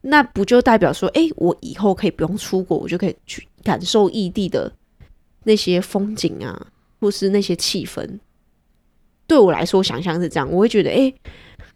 [0.00, 4.72] 那不就代表说，哎、欸，我以后可以不用出国，我就可以去感受异地的
[5.42, 6.68] 那些风景啊，
[7.00, 8.18] 或是那些气氛。
[9.26, 11.14] 对我来说，想象是这样，我会觉得，哎、欸，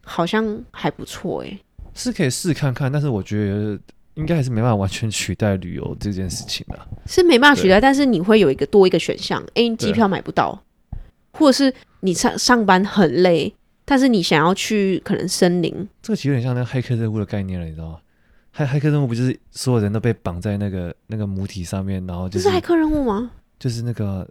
[0.02, 1.58] 好像还不错，哎。
[1.94, 3.78] 是可以试看看，但是我觉得
[4.14, 6.78] 应该还是没办法完全取代旅游这件事情的。
[7.06, 9.42] 是没办法取代，但是你会有一个多一个选项。
[9.54, 10.62] 哎，机票买不到，
[11.32, 15.88] 或者是你上上班很累，但是你想要去可能森林。
[16.02, 17.98] 这个其实有点像那个黑客任务的概念了，你知道吗？
[18.52, 23.30] 黑黑客任务不就是所有人都被绑在那个那个母体上面，然后就是黑客任务吗？
[23.58, 24.28] 就是那个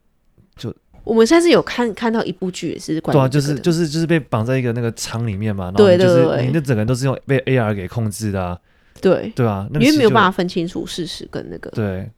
[0.56, 0.74] 就。
[1.04, 8.60] 我们上次有看看到一部剧，也是关于对啊，就是就是就是被绑在一个那个舱里面嘛，然后就是你的整个人都是用被 AR 给控制的，啊，
[9.02, 11.72] 对对啊，因为没有办法分清楚事实跟那个。
[11.72, 12.10] 对，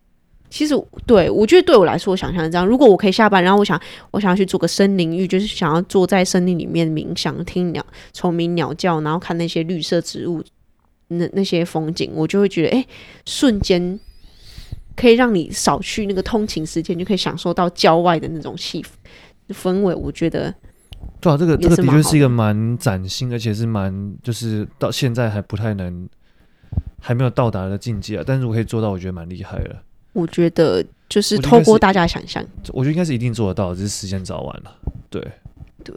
[0.50, 0.76] 其实
[1.08, 3.80] 对我觉得对我来说，我想象这样，如果我可以下班，然后我想
[4.12, 10.44] 我想要去做个森林浴，就是想要坐在森林里面冥想，听鸟虫鸣鸟叫，然后看那些绿色植物，
[11.08, 12.86] 那那些风景，我就会觉得哎，
[13.26, 14.00] 瞬间。
[14.96, 18.86] 可以让你少去那个通勤时间，就可以享受到郊外的那种气
[19.50, 19.94] 氛围。
[19.96, 20.54] 我觉得，
[21.20, 26.08] 对啊，这个这个的确是一个蛮崭新，而且是蛮就是到现在还不太能
[27.02, 28.24] 还没有到达的境界啊。
[28.26, 29.76] 但是如果可以做到，我觉得蛮厉害的。
[30.14, 34.72] 我觉得就是透过大家想象，我觉得应该是一定做得到，只是时间早晚了。
[35.10, 35.20] 对
[35.84, 35.96] 对，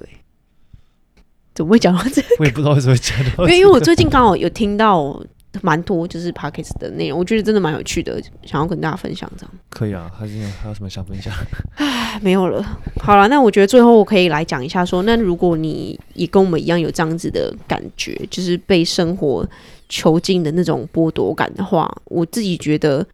[1.54, 2.28] 怎么会讲到这个？
[2.38, 5.22] 我也不知道为什么会讲到这为因为我最近刚好有听到。
[5.62, 9.54] 蛮多就是 Podcast 的内容，我觉得真的蛮有趣的，想要跟大家分享这样。
[9.70, 11.32] 可以啊，还是还有什么想分享？
[11.76, 12.62] 唉，没有了。
[13.00, 19.48] 好了，那我觉得最后我可以来讲一下说，说那如果你也跟我们一样有这样子的感觉，就是被生活
[19.88, 23.06] 囚禁的那种剥夺感的话，我自己觉得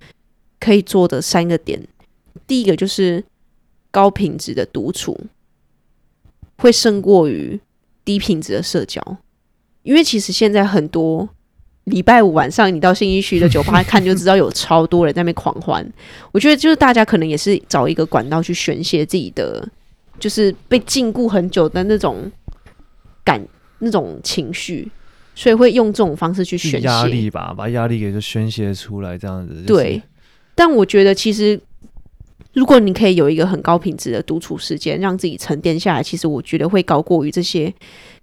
[0.60, 1.80] 可以做的三个点，
[2.46, 3.24] 第一个就是
[3.90, 5.18] 高品质的独处
[6.58, 7.60] 会胜过于
[8.04, 9.00] 低品质的社交，
[9.82, 11.28] 因为其实现在很多。
[11.84, 15.84] 礼拜五晚上，你到信义区的酒吧 看，就知道有超多人在那边狂欢。
[16.30, 19.68] 我觉得就是大家可能也是找一个管道去宣泄自己的
[20.20, 22.30] 就是被禁锢很久的那种
[23.24, 23.44] 感、
[23.80, 24.88] 那种情绪，
[25.34, 29.66] 所以会用这种方式去宣泄压力吧，把压力给就宣泄出来，这样子、就是。
[29.66, 30.00] 对，
[30.54, 31.60] 但我觉得其实
[32.52, 37.74] 如果你可以有一个很高品质的独处时间，让自己沉淀下来，其实我觉得会高过于这些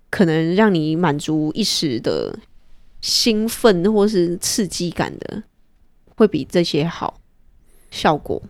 [0.10, 2.34] 可能让你满足一时的
[3.02, 5.44] 兴奋或是刺激感的，
[6.16, 7.20] 会比这些好
[7.92, 8.42] 效果。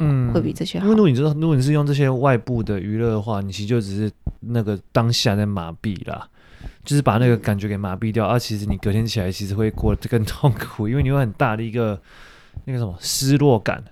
[0.00, 0.84] 嗯，会比这些好。
[0.84, 4.08] 因为如果你知道，如果你是用这些外部的娱乐的话，你其实就只是
[4.38, 6.28] 那个当下在麻痹啦，
[6.84, 8.24] 就是把那个感觉给麻痹掉。
[8.24, 12.00] 而、啊、其实你隔天起来，其实会过得更痛苦，因为你有很大的一个
[12.64, 13.82] 那个什么失落感，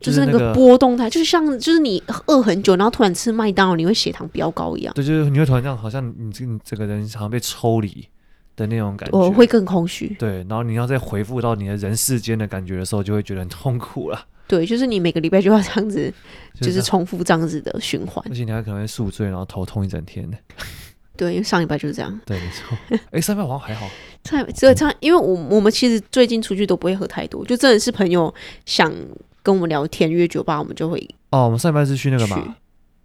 [0.00, 4.94] 就是那个波动态，就是像就是你饿很久，然后突然吃麦当劳，你会血糖飙高一样。
[4.94, 8.08] 对，就是你会突然这样，好像你这你这个人好像被抽离
[8.56, 10.08] 的那种感觉，我会更空虚。
[10.18, 14.26] 对，然后你要再回复到你的人世间的感觉的时候，就会觉得很痛苦了。
[14.48, 16.12] 对，就是你每个礼拜就要这样子，
[16.60, 20.36] 就是重复这样子的循环，而且你还可能会宿醉，然后头痛一整天呢。
[21.16, 22.20] 对，因为上礼拜就是这样。
[22.26, 22.98] 对，没错。
[23.10, 23.88] 哎，上礼拜好像还好。
[24.24, 28.32] 上这上，因为我我们其实最近出去都不会喝太多，就真的是朋友
[28.66, 28.92] 想
[29.42, 31.08] 跟我们聊天约酒吧，我们就会。
[31.30, 32.56] 哦，我们上礼拜是去那个嘛。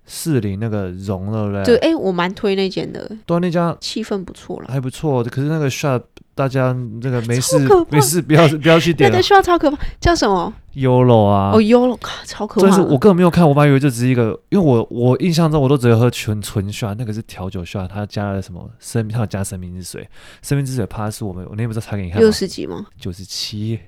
[0.06, 5.24] 士林那个融了嘞，对，哎、欸，我蛮推那间的，对，那家气氛不错了，还不错。
[5.24, 6.02] 可是那个 shot，
[6.36, 7.58] 大家那个没事
[7.90, 9.10] 没事，不要 不要去点。
[9.12, 12.68] 那个 shot 超可怕，叫什么？Yolo 啊，哦，Yolo，超可怕。
[12.68, 20.10] 但是我根本没有看，我本来以为就只是一个，因为我我印象中我都只有喝纯纯 shot，那个是调酒 shot，它加了什么生，它有加生命之水，
[20.42, 22.22] 生命之水怕是我们我那天不是查给你看吗？
[22.22, 22.86] 六十几吗？
[23.00, 23.80] 九十七，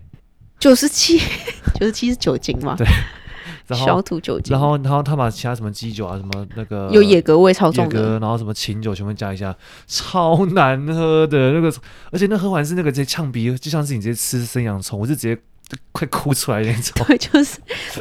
[0.60, 1.17] 九十七，
[1.80, 2.76] 九十七是酒精吗？
[2.78, 2.88] 对。
[3.69, 9.56] 小土酒精，然后然后他把其他什么鸡酒啊，什么那个有野格味超重的，然后什么琴酒全部加一下，
[9.88, 11.73] 超难喝的那个，
[12.12, 15.41] 而且那喝完是那个直接呛鼻，就像是你直接吃生洋葱，我是直接
[15.91, 17.06] 快哭出来那种。
[17.08, 17.60] 对，就是，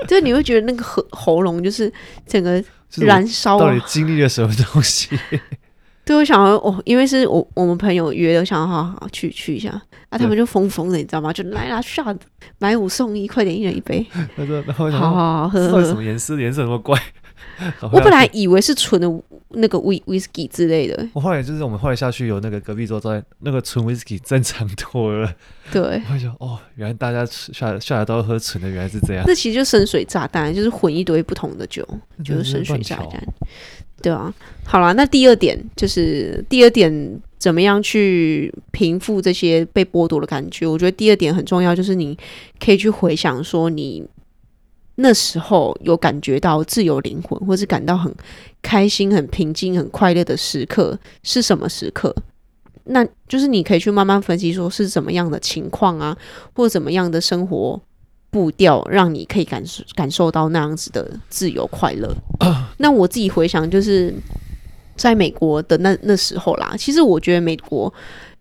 [0.08, 1.92] 就你会觉得那个喉喉咙就是
[2.26, 2.62] 整个
[2.96, 5.08] 燃烧，到底经历了什么东西？
[6.04, 9.70] 对，我想要哦，因为是我我们朋友约的，我想要好好去去一下。
[10.08, 11.32] 啊，他们就疯疯的，你知道吗？
[11.32, 12.16] 就来啦，shot
[12.58, 14.04] 买五送一，快点一人一杯。
[14.36, 16.38] 他说：“好好好喝喝。”什么颜色？
[16.38, 17.00] 颜色那么怪？
[17.80, 19.08] 我本来以为是纯的
[19.50, 21.08] 那个威威士忌之类的。
[21.12, 25.32] 我后来就是我们后来下去有那个隔壁桌在那个纯威士忌正常多了。
[25.70, 29.24] 对， 我就哦，原来大家下下来都要喝纯的，原来是这样。
[29.26, 31.86] 这其实就深水炸弹，就是混一堆不同的酒，
[32.24, 33.22] 就是深水炸弹。
[34.02, 34.34] 对啊，
[34.64, 40.66] 好啦，那第二点就是第二点，怎么样去平复这些被剥夺的感觉？
[40.66, 42.18] 我觉得第二点很重要，就是你
[42.58, 44.04] 可以去回想说，你
[44.96, 48.12] 那时候有感觉到自由灵魂，或是感到很
[48.60, 52.14] 开心、很平静、很快乐的时刻是什么时刻？
[52.84, 56.18] 那就是你可以去慢慢分析，说是怎么样的情况啊，
[56.54, 57.80] 或怎么样的生活。
[58.32, 62.10] 步调让你可以感受感受到那样子的自由快乐。
[62.78, 64.12] 那我自己回想，就是
[64.96, 66.74] 在美国的那那时候啦。
[66.78, 67.92] 其实我觉得美国，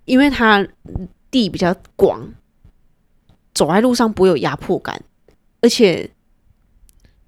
[0.05, 0.65] 因为它
[1.29, 2.25] 地比较广，
[3.53, 4.99] 走在路上不会有压迫感，
[5.59, 6.09] 而且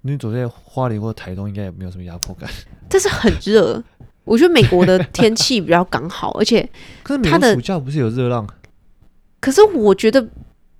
[0.00, 2.48] 你走在花莲或台东应该也没有什么压迫感。
[2.88, 3.84] 但是很热，
[4.24, 6.66] 我觉得美国的天气比较刚好，而且
[7.22, 8.48] 它的暑假不是有热浪？
[9.38, 10.26] 可是我觉得。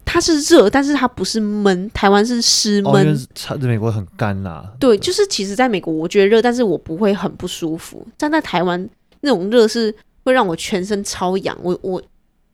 [0.05, 1.91] 它是热，但是它不是闷。
[1.91, 4.73] 台湾是湿闷，它在美国很干啦。
[4.79, 8.07] 对，就是其实在美国，我觉得热，但是我不会很不舒服。
[8.17, 8.89] 站在台湾
[9.23, 11.57] 那种热是会让我全身超痒。
[11.63, 12.01] 我我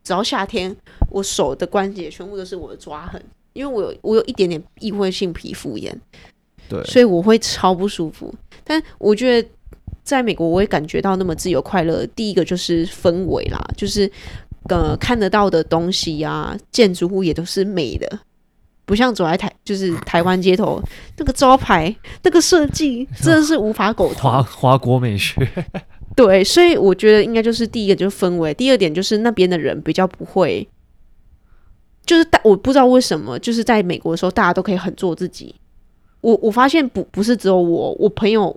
[0.02, 0.74] 只要夏天，
[1.10, 6.00] 我手的关节全部都是我的抓痕，因为我有我有一点点异位性皮肤炎，
[6.68, 8.34] 对，所以我会超不舒服。
[8.64, 9.48] 但我觉得
[10.02, 12.06] 在美国，我会感觉到那么自由快乐。
[12.14, 14.10] 第一个就是氛围啦，就是。
[14.68, 18.20] 呃，看得到的东西呀、啊，建筑物也都是美的，
[18.84, 20.80] 不像走在台，就是台湾街头
[21.16, 21.92] 那个招牌，
[22.22, 24.30] 那个设计真的是无法苟同。
[24.30, 25.34] 华华国美学，
[26.14, 30.68] 对，所以我觉得应该就是第一个就是氛围，第二点就是那边的人比较不会，
[32.04, 35.54] 就是大我不知道为什么，就是在美国的时候，大家都可以很做自己。
[36.20, 38.54] 我我发现不不是只有我，我朋友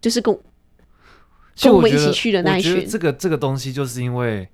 [0.00, 0.36] 就是跟
[1.60, 4.48] 跟我们一起去的那一群，这个这个东西就是因为。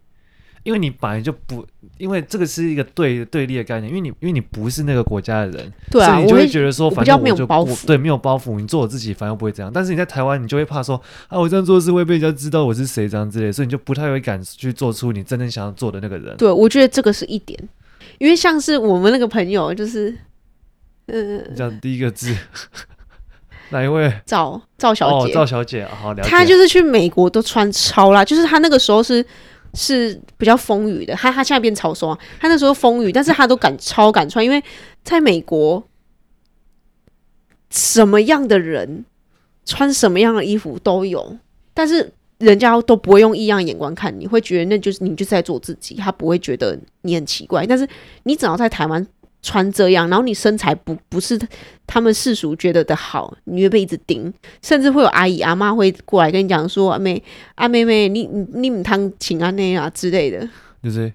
[0.63, 9.73] 因为你本来就不，因为这个是一个对对立的概念，因为你因为你不是那个国家的人，对啊，所以你就会觉得说，反正我就我没有包袱，对，没有包袱，你做我自己，反正不会这样。
[9.73, 16.37] 但是你在台湾，你就会怕说，啊，我这样做事会被人家知道我是谁这样之类，所以你就不太会敢去做出你真正想要做的那个人。
[16.37, 17.59] 对，我觉得这个是一点，
[18.19, 20.15] 因为像是我们那个朋友，就是，
[21.07, 22.37] 嗯，讲第一个字，
[23.71, 24.13] 哪一位？
[24.27, 26.29] 赵赵小姐，赵、哦、小姐，好，了解。
[26.29, 29.25] 她就是去美国都穿超辣，就是她那个时候是。
[29.75, 32.19] 是比较风雨的，他他现在变潮霜。
[32.41, 34.63] 他那时候风雨，但是他都敢超敢穿，因为
[35.05, 35.83] 在美国，
[37.71, 39.05] 什么样的人
[39.65, 41.39] 穿什么样的衣服都有，
[41.73, 47.65] 但是人家都不会用异样眼光看你，会觉得那就是你就在做自己，他不会觉得你很奇怪。
[47.67, 47.89] 但是
[48.25, 49.07] 你只要在台湾
[49.43, 51.39] 穿这样，然后你身材不不是
[51.87, 54.33] 他们世俗觉得的好，你会被一直盯，
[54.63, 57.23] 甚至会有阿姨阿妈会过来跟你讲说：“阿妹
[57.55, 60.49] 阿妹妹，你你你唔通请安内啊之类的。”
[60.83, 61.13] 就是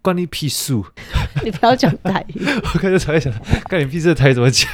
[0.00, 0.74] 关你屁事！
[1.44, 2.44] 你不要讲台语，
[2.74, 3.32] 我开始突然想，
[3.68, 4.68] 关你屁事的台语怎么讲？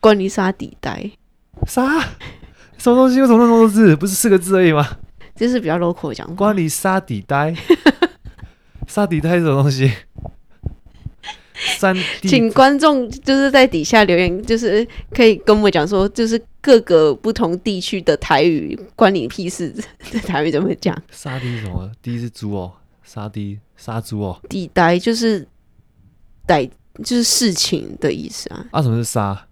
[0.00, 1.10] 关你啥底带？
[1.66, 1.82] 啥？
[2.78, 3.20] 什么东西？
[3.20, 3.94] 为什么那么多字？
[3.96, 4.86] 不是四个字而已吗？
[5.36, 6.34] 这是比较 local 的讲话。
[6.34, 7.54] 关你啥底带？
[8.86, 9.92] 啥底带是什么东西？
[11.78, 19.74] 三， 请观众就是在底下留言，就是可以跟我们讲说，就是各个不同地区的台语关你屁事？
[20.10, 20.96] 这台语怎么讲？
[21.10, 21.90] 沙地什么？
[22.02, 24.40] 第一是猪哦，沙地杀猪哦。
[24.48, 25.46] 地呆就是
[26.46, 26.68] 逮，
[27.04, 28.66] 就是事情的意思啊。
[28.70, 29.46] 啊，什么是杀？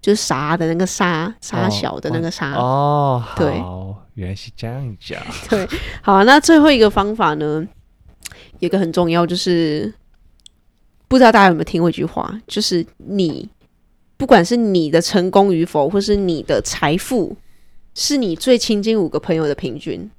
[0.00, 2.52] 就是沙的那个杀，杀小的那个杀。
[2.52, 3.60] 哦，对，
[4.14, 5.20] 原来是这样讲。
[5.48, 5.66] 对，
[6.02, 7.66] 好啊，那最后一个方法呢，
[8.60, 9.92] 有一个很重要，就是。
[11.08, 13.48] 不知道大家有没有听过一句话，就是你
[14.16, 17.36] 不管是你的成功与否，或是你的财富，
[17.94, 20.10] 是你最亲近五个朋友的平均。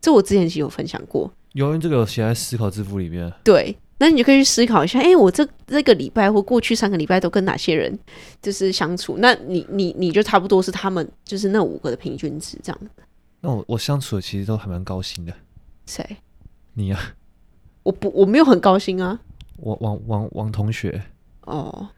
[0.00, 3.32] 这我之前其实有分享过，有人这个有写在思考致富里面。
[3.42, 7.98] 对，那你就可以去思考一下，哎，我这这个礼拜或过去三个礼拜都跟哪些人
[8.40, 9.16] 就是相处？
[9.18, 12.80] 那你你你就差不多是他们就是那五个的平均值这样。
[13.40, 15.32] 那我我相处的其实都还蛮高兴的。
[15.86, 16.04] 谁？
[16.74, 17.14] 你啊？
[17.82, 19.18] 我不我没有很高兴啊。
[19.58, 21.02] 王王王王同学
[21.42, 21.88] 哦，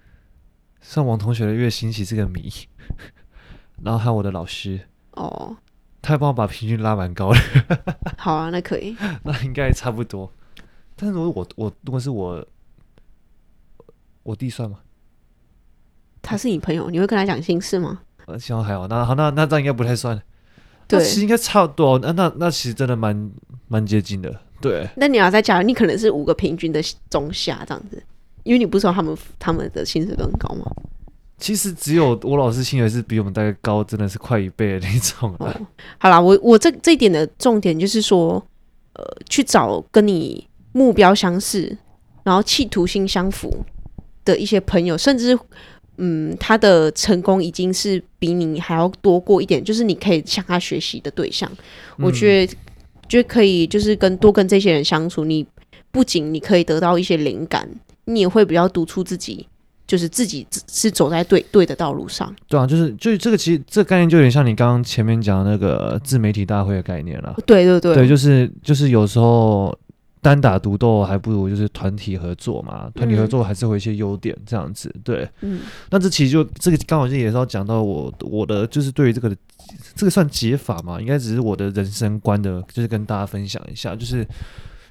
[0.80, 2.52] 上王同学的月薪其实是个谜，
[3.82, 4.80] 然后还有我的老师
[5.12, 5.56] 哦，
[6.02, 7.38] 他还帮我把平均拉蛮高的。
[8.16, 10.32] 好啊，那可以，那应该差不多。
[10.96, 12.46] 但是如果我我如果是我
[14.22, 14.80] 我弟算吗？
[16.22, 18.02] 他是你朋友，你会跟他讲心事吗？
[18.26, 18.86] 呃，希望还好。
[18.86, 20.20] 那好，那那这样应该不太算。
[20.86, 21.98] 对，其实应该差不多。
[21.98, 23.30] 那那那其实真的蛮
[23.68, 24.40] 蛮接近的。
[24.60, 28.02] 对，那你要再加，你可能是五个平均的中下这样子，
[28.42, 30.64] 因为你不知道他们他们的薪水都很高吗？
[31.38, 35.34] 其实只有我老师薪水是比我们大概高，真的是快一倍的那种。
[35.38, 35.50] 哦，
[35.96, 38.34] 好啦，我我这这一点的重点就是说，
[38.92, 41.74] 呃，去找跟你目标相似，
[42.22, 43.64] 然后企图心相符
[44.26, 45.38] 的一些朋友，甚至
[45.96, 51.50] 嗯，他的成功已经是比你还要多过一点，就是你可以向他学习的对象。
[51.96, 52.54] 嗯，我觉得。
[53.10, 55.44] 就可以，就是跟多跟这些人相处，你
[55.90, 57.68] 不仅你可以得到一些灵感，
[58.04, 59.44] 你也会比较督促自己，
[59.84, 62.32] 就是自己是走在对对的道路上。
[62.46, 67.34] 对啊，就是就是这个其实这个概念就有点像你刚刚前面讲的那个自媒体大会的概念了。
[67.44, 69.76] 对对对，对，就是就是有时候
[70.22, 74.94] 单打独斗还不如就是团体合作嘛，团体合作还是会有一些优点这样子。
[75.02, 79.36] 对，嗯，那这其实就这个刚好就也是要讲到我我的就是对于这个的。
[79.94, 81.00] 这个算解法吗？
[81.00, 84.26] 应该只是我的人生观的，就是跟大家分享一下，就是因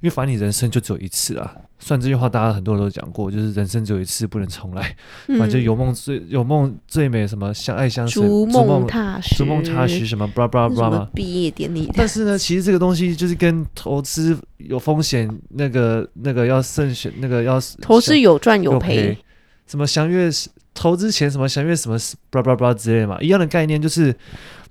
[0.04, 1.56] 为反正你人生就只有一次啊。
[1.82, 4.94] 算这句话，大家很多人都讲过，就是人生只有一次，不能重来。
[5.28, 11.10] 反正就有梦最有梦最美，什么相爱相随，逐梦踏实，逐梦踏实，什么巴拉巴拉巴拉嘛。
[11.16, 11.90] 毕业典礼。
[11.96, 19.18] 但是呢，其实这个东西就是跟投资有风险，那个那个要慎选，那个要投资有赚有赔，
[19.66, 20.30] 什么祥月
[20.74, 21.98] 投资前什么祥月什么
[22.30, 24.16] 巴拉巴拉之类的嘛，一样的概念就是。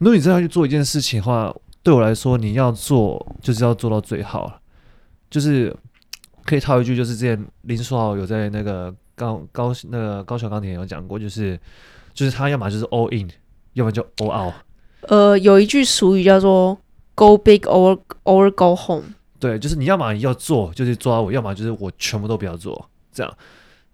[0.01, 4.61] 如果你真的要去做一件事情的话，对我来说，你要做就是要做到最好，
[5.29, 5.77] 就是
[6.45, 11.59] 可以套一句，就是之前林书豪有在那个高高那个高桥钢铁有讲过，就是
[12.15, 13.29] 就是他要么就是 all in，
[13.73, 14.55] 要么就 all out。
[15.09, 16.79] 呃，有一句俗语叫做
[17.17, 19.03] go big or or go home。
[19.41, 23.37] 对，就是你要么要做，就是做到我，要么就是我全部都不要做，这样。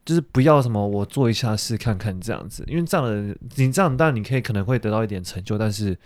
[0.05, 5.97] 就是不要什么我做一下试看看这样子，因为这样的人，你这样当然你可以可能会得到一点成就，但是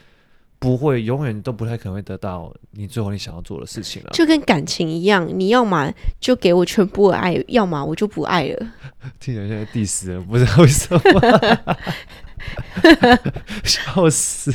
[0.59, 4.11] 不会永远都不太可能会得到你最后你想要做的事情了。
[4.13, 8.67] 就跟感情一样，你要么就给我全部的爱，要么我就不爱了。
[9.21, 11.01] 听起来现在 diss 了，不知道为什么，
[13.65, 14.55] 笑死。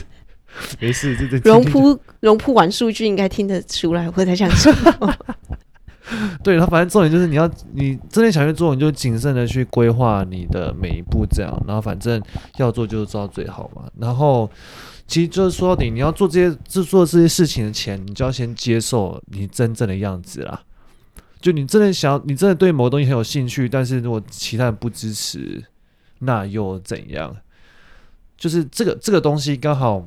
[0.79, 5.17] 没事，这这荣铺荣铺完数据应该听得出来我在想什么。
[6.43, 12.21] 对，他反正重点就是你要，你真的想去做，你就谨慎的去规划你的每一步，这样，然后反正
[12.57, 13.89] 要做就做到最好嘛。
[13.97, 14.49] 然后
[15.07, 20.61] 其实就是说到底，你要做这些，做做这些事情的前，你就要先接受你真正的样子啦。
[21.39, 25.63] 就你真的想，你真的对某个东西很有兴趣，但是如果其他人不支持，
[26.19, 27.35] 那又怎样？
[28.37, 30.05] 就是这个这个东西刚好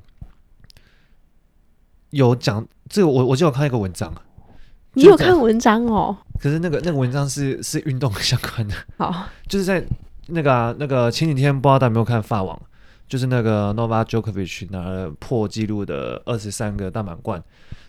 [2.10, 4.14] 有讲，这个我我就有看一个文章。
[4.96, 6.16] 你有看文章哦？
[6.40, 8.74] 可是那个那个文章是是运动相关的。
[8.96, 9.84] 好， 就是在
[10.28, 12.58] 那个、啊、那个前几天，不知道大家有没有看法网？
[13.06, 17.40] 就是那个 Novak Djokovic 拿了破纪录的二十三个大满贯。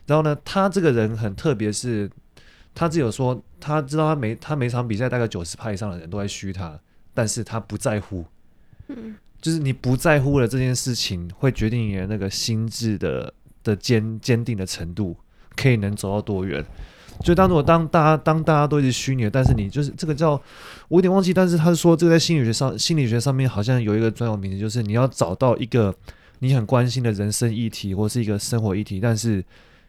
[0.05, 2.09] 然后呢，他这个人很特别，是
[2.75, 6.77] 他只有说他知道他每他每场比赛大概九十趴以上的人都在嘘他，
[7.13, 8.25] 但是他不在乎。
[8.89, 13.33] 嗯，就是你不在乎了这件事情，会决定你的那个心智的
[13.63, 15.17] 的坚坚定的程度，
[15.55, 16.63] 可以能走到多远。
[17.21, 20.31] 就当如果当大家当大家都一直虚拟，但是你就是这个叫
[20.87, 25.93] 我有点忘记，但是他说这个在心理学上心理学上面好像有一个专有名词，就是你要找到一个
[26.39, 29.43] 你很关心的人生议题或是一个生活议题，但是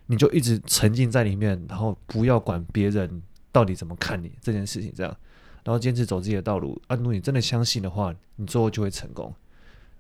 [0.07, 3.23] 你就一直沉浸在里面，然后不要管别人
[3.53, 5.15] 到底怎么看你这件事情，这样，
[5.65, 6.81] 然后坚持走自己的道路。
[6.87, 9.33] 啊，如果你真的相信的话，你最后就会成功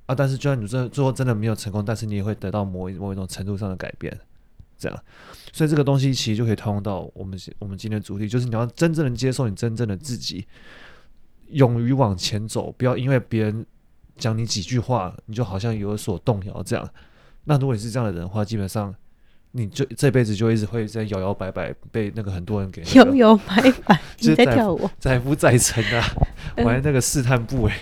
[0.07, 0.15] 啊。
[0.15, 4.19] 但是就算你最最后真的没有成功，但是你也会得到某一某一种程度上的改变。
[4.79, 4.99] 这样，
[5.53, 10.47] 所以这个东西其实就可以套用到我们我们今天的主题，就是你要真正的接受你真正的自己，
[11.49, 13.67] 勇于往前走，不要因为别人
[14.17, 16.63] 讲你几句话，你就好像有所动摇。
[16.63, 16.89] 这样，
[17.45, 18.95] 那如果你是这样的人的话，基本上
[19.53, 26.07] 你就这辈子就一直会在摇摇摆摆，被那个很多人给摇摇摆摆， 你在跳舞，载浮载沉啊，
[26.65, 27.73] 玩那个试探部位。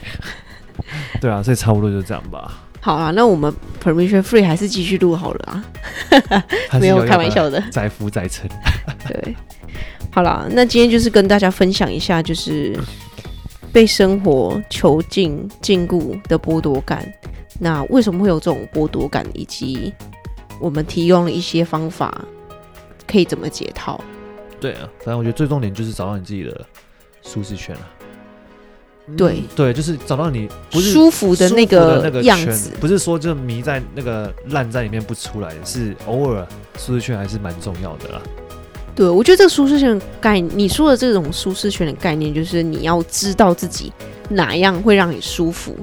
[1.20, 2.65] 对啊，所以差不多就这样吧。
[2.86, 5.64] 好啦，那我们 permission free 还是继续录好了
[6.30, 6.44] 啊，
[6.80, 8.48] 没有开玩笑的，载浮载沉。
[9.08, 9.34] 对，
[10.12, 12.78] 好啦，那今天就是跟大家分享一下，就是
[13.72, 17.12] 被生活囚禁、禁锢的剥夺感。
[17.58, 19.26] 那为什么会有这种剥夺感？
[19.34, 19.92] 以及
[20.60, 22.24] 我们提供了一些方法，
[23.04, 24.00] 可以怎么解套？
[24.60, 26.64] 对啊，反正我觉得最重点就是找到你自己的
[27.20, 27.82] 舒适圈啊。
[29.14, 36.46] 对、嗯、对，就是找到你不是舒服的那个那个样子，不是说就迷在那个烂在里面不出来，是偶尔
[36.78, 38.22] 舒适圈还是蛮重要的啦。
[38.94, 43.92] 对，我觉得这个舒适圈的概念，你说的这种舒适圈的概念，就是你要知道自己
[44.30, 45.76] 哪样会让你舒服，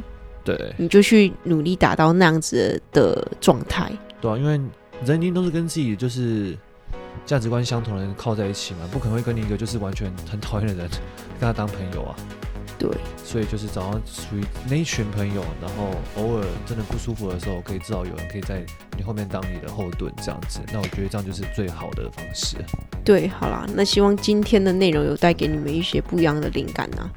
[0.43, 3.91] 对，你就去努力达到那样子的状态。
[4.19, 4.59] 对啊，因为
[5.05, 6.57] 人一定都是跟自己就是
[7.25, 10.89] 价值观相同的人靠在一起嘛，不可能会跟你一个就是完全很讨厌的人
[11.39, 12.15] 跟他当朋友啊。
[12.83, 12.91] 对，
[13.23, 18.61] 所以就是找到属于那一群朋友，然后偶尔真的不舒服的时候，可以至少有人可以在
[18.97, 20.59] 你后面当你的后盾，这样子。
[20.73, 22.57] 那我觉得这样就是最好的方式。
[23.05, 27.09] 对，好啦，那希望今天的内容有带给你们一些不一样的灵感啊。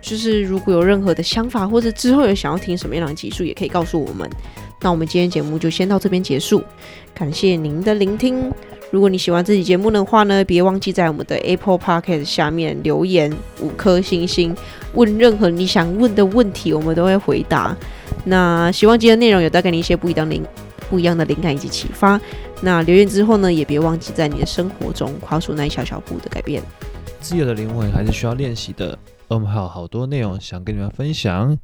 [0.00, 4.28] 就是如果有任何的想法，或者之后有想要听什么样的技术，也可以告诉我们。
[4.80, 6.64] 那我们今天节目就先到这边结束，
[7.14, 8.52] 感谢您的聆听。
[8.92, 14.54] 如果你喜欢这期节目的话呢，别忘记在我们的 Apple Podcast 下面留言五颗星星，
[14.92, 17.74] 问任何你想问的问题，我们都会回答。
[18.24, 20.44] 那希望今天内容有带给你一些不一样的灵、
[20.90, 22.20] 不一样的灵感以及启发。
[22.60, 26.62] 那留言之后呢，也别忘记在你的生活中跨出那一小小步的改变。
[27.18, 28.98] 自由的灵魂还是需要练习的。
[29.28, 31.56] 我们还有好多内容想跟你们分享。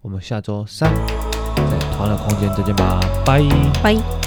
[0.00, 3.40] 我们下周三在同样的空间再见吧，拜
[3.80, 4.21] 拜。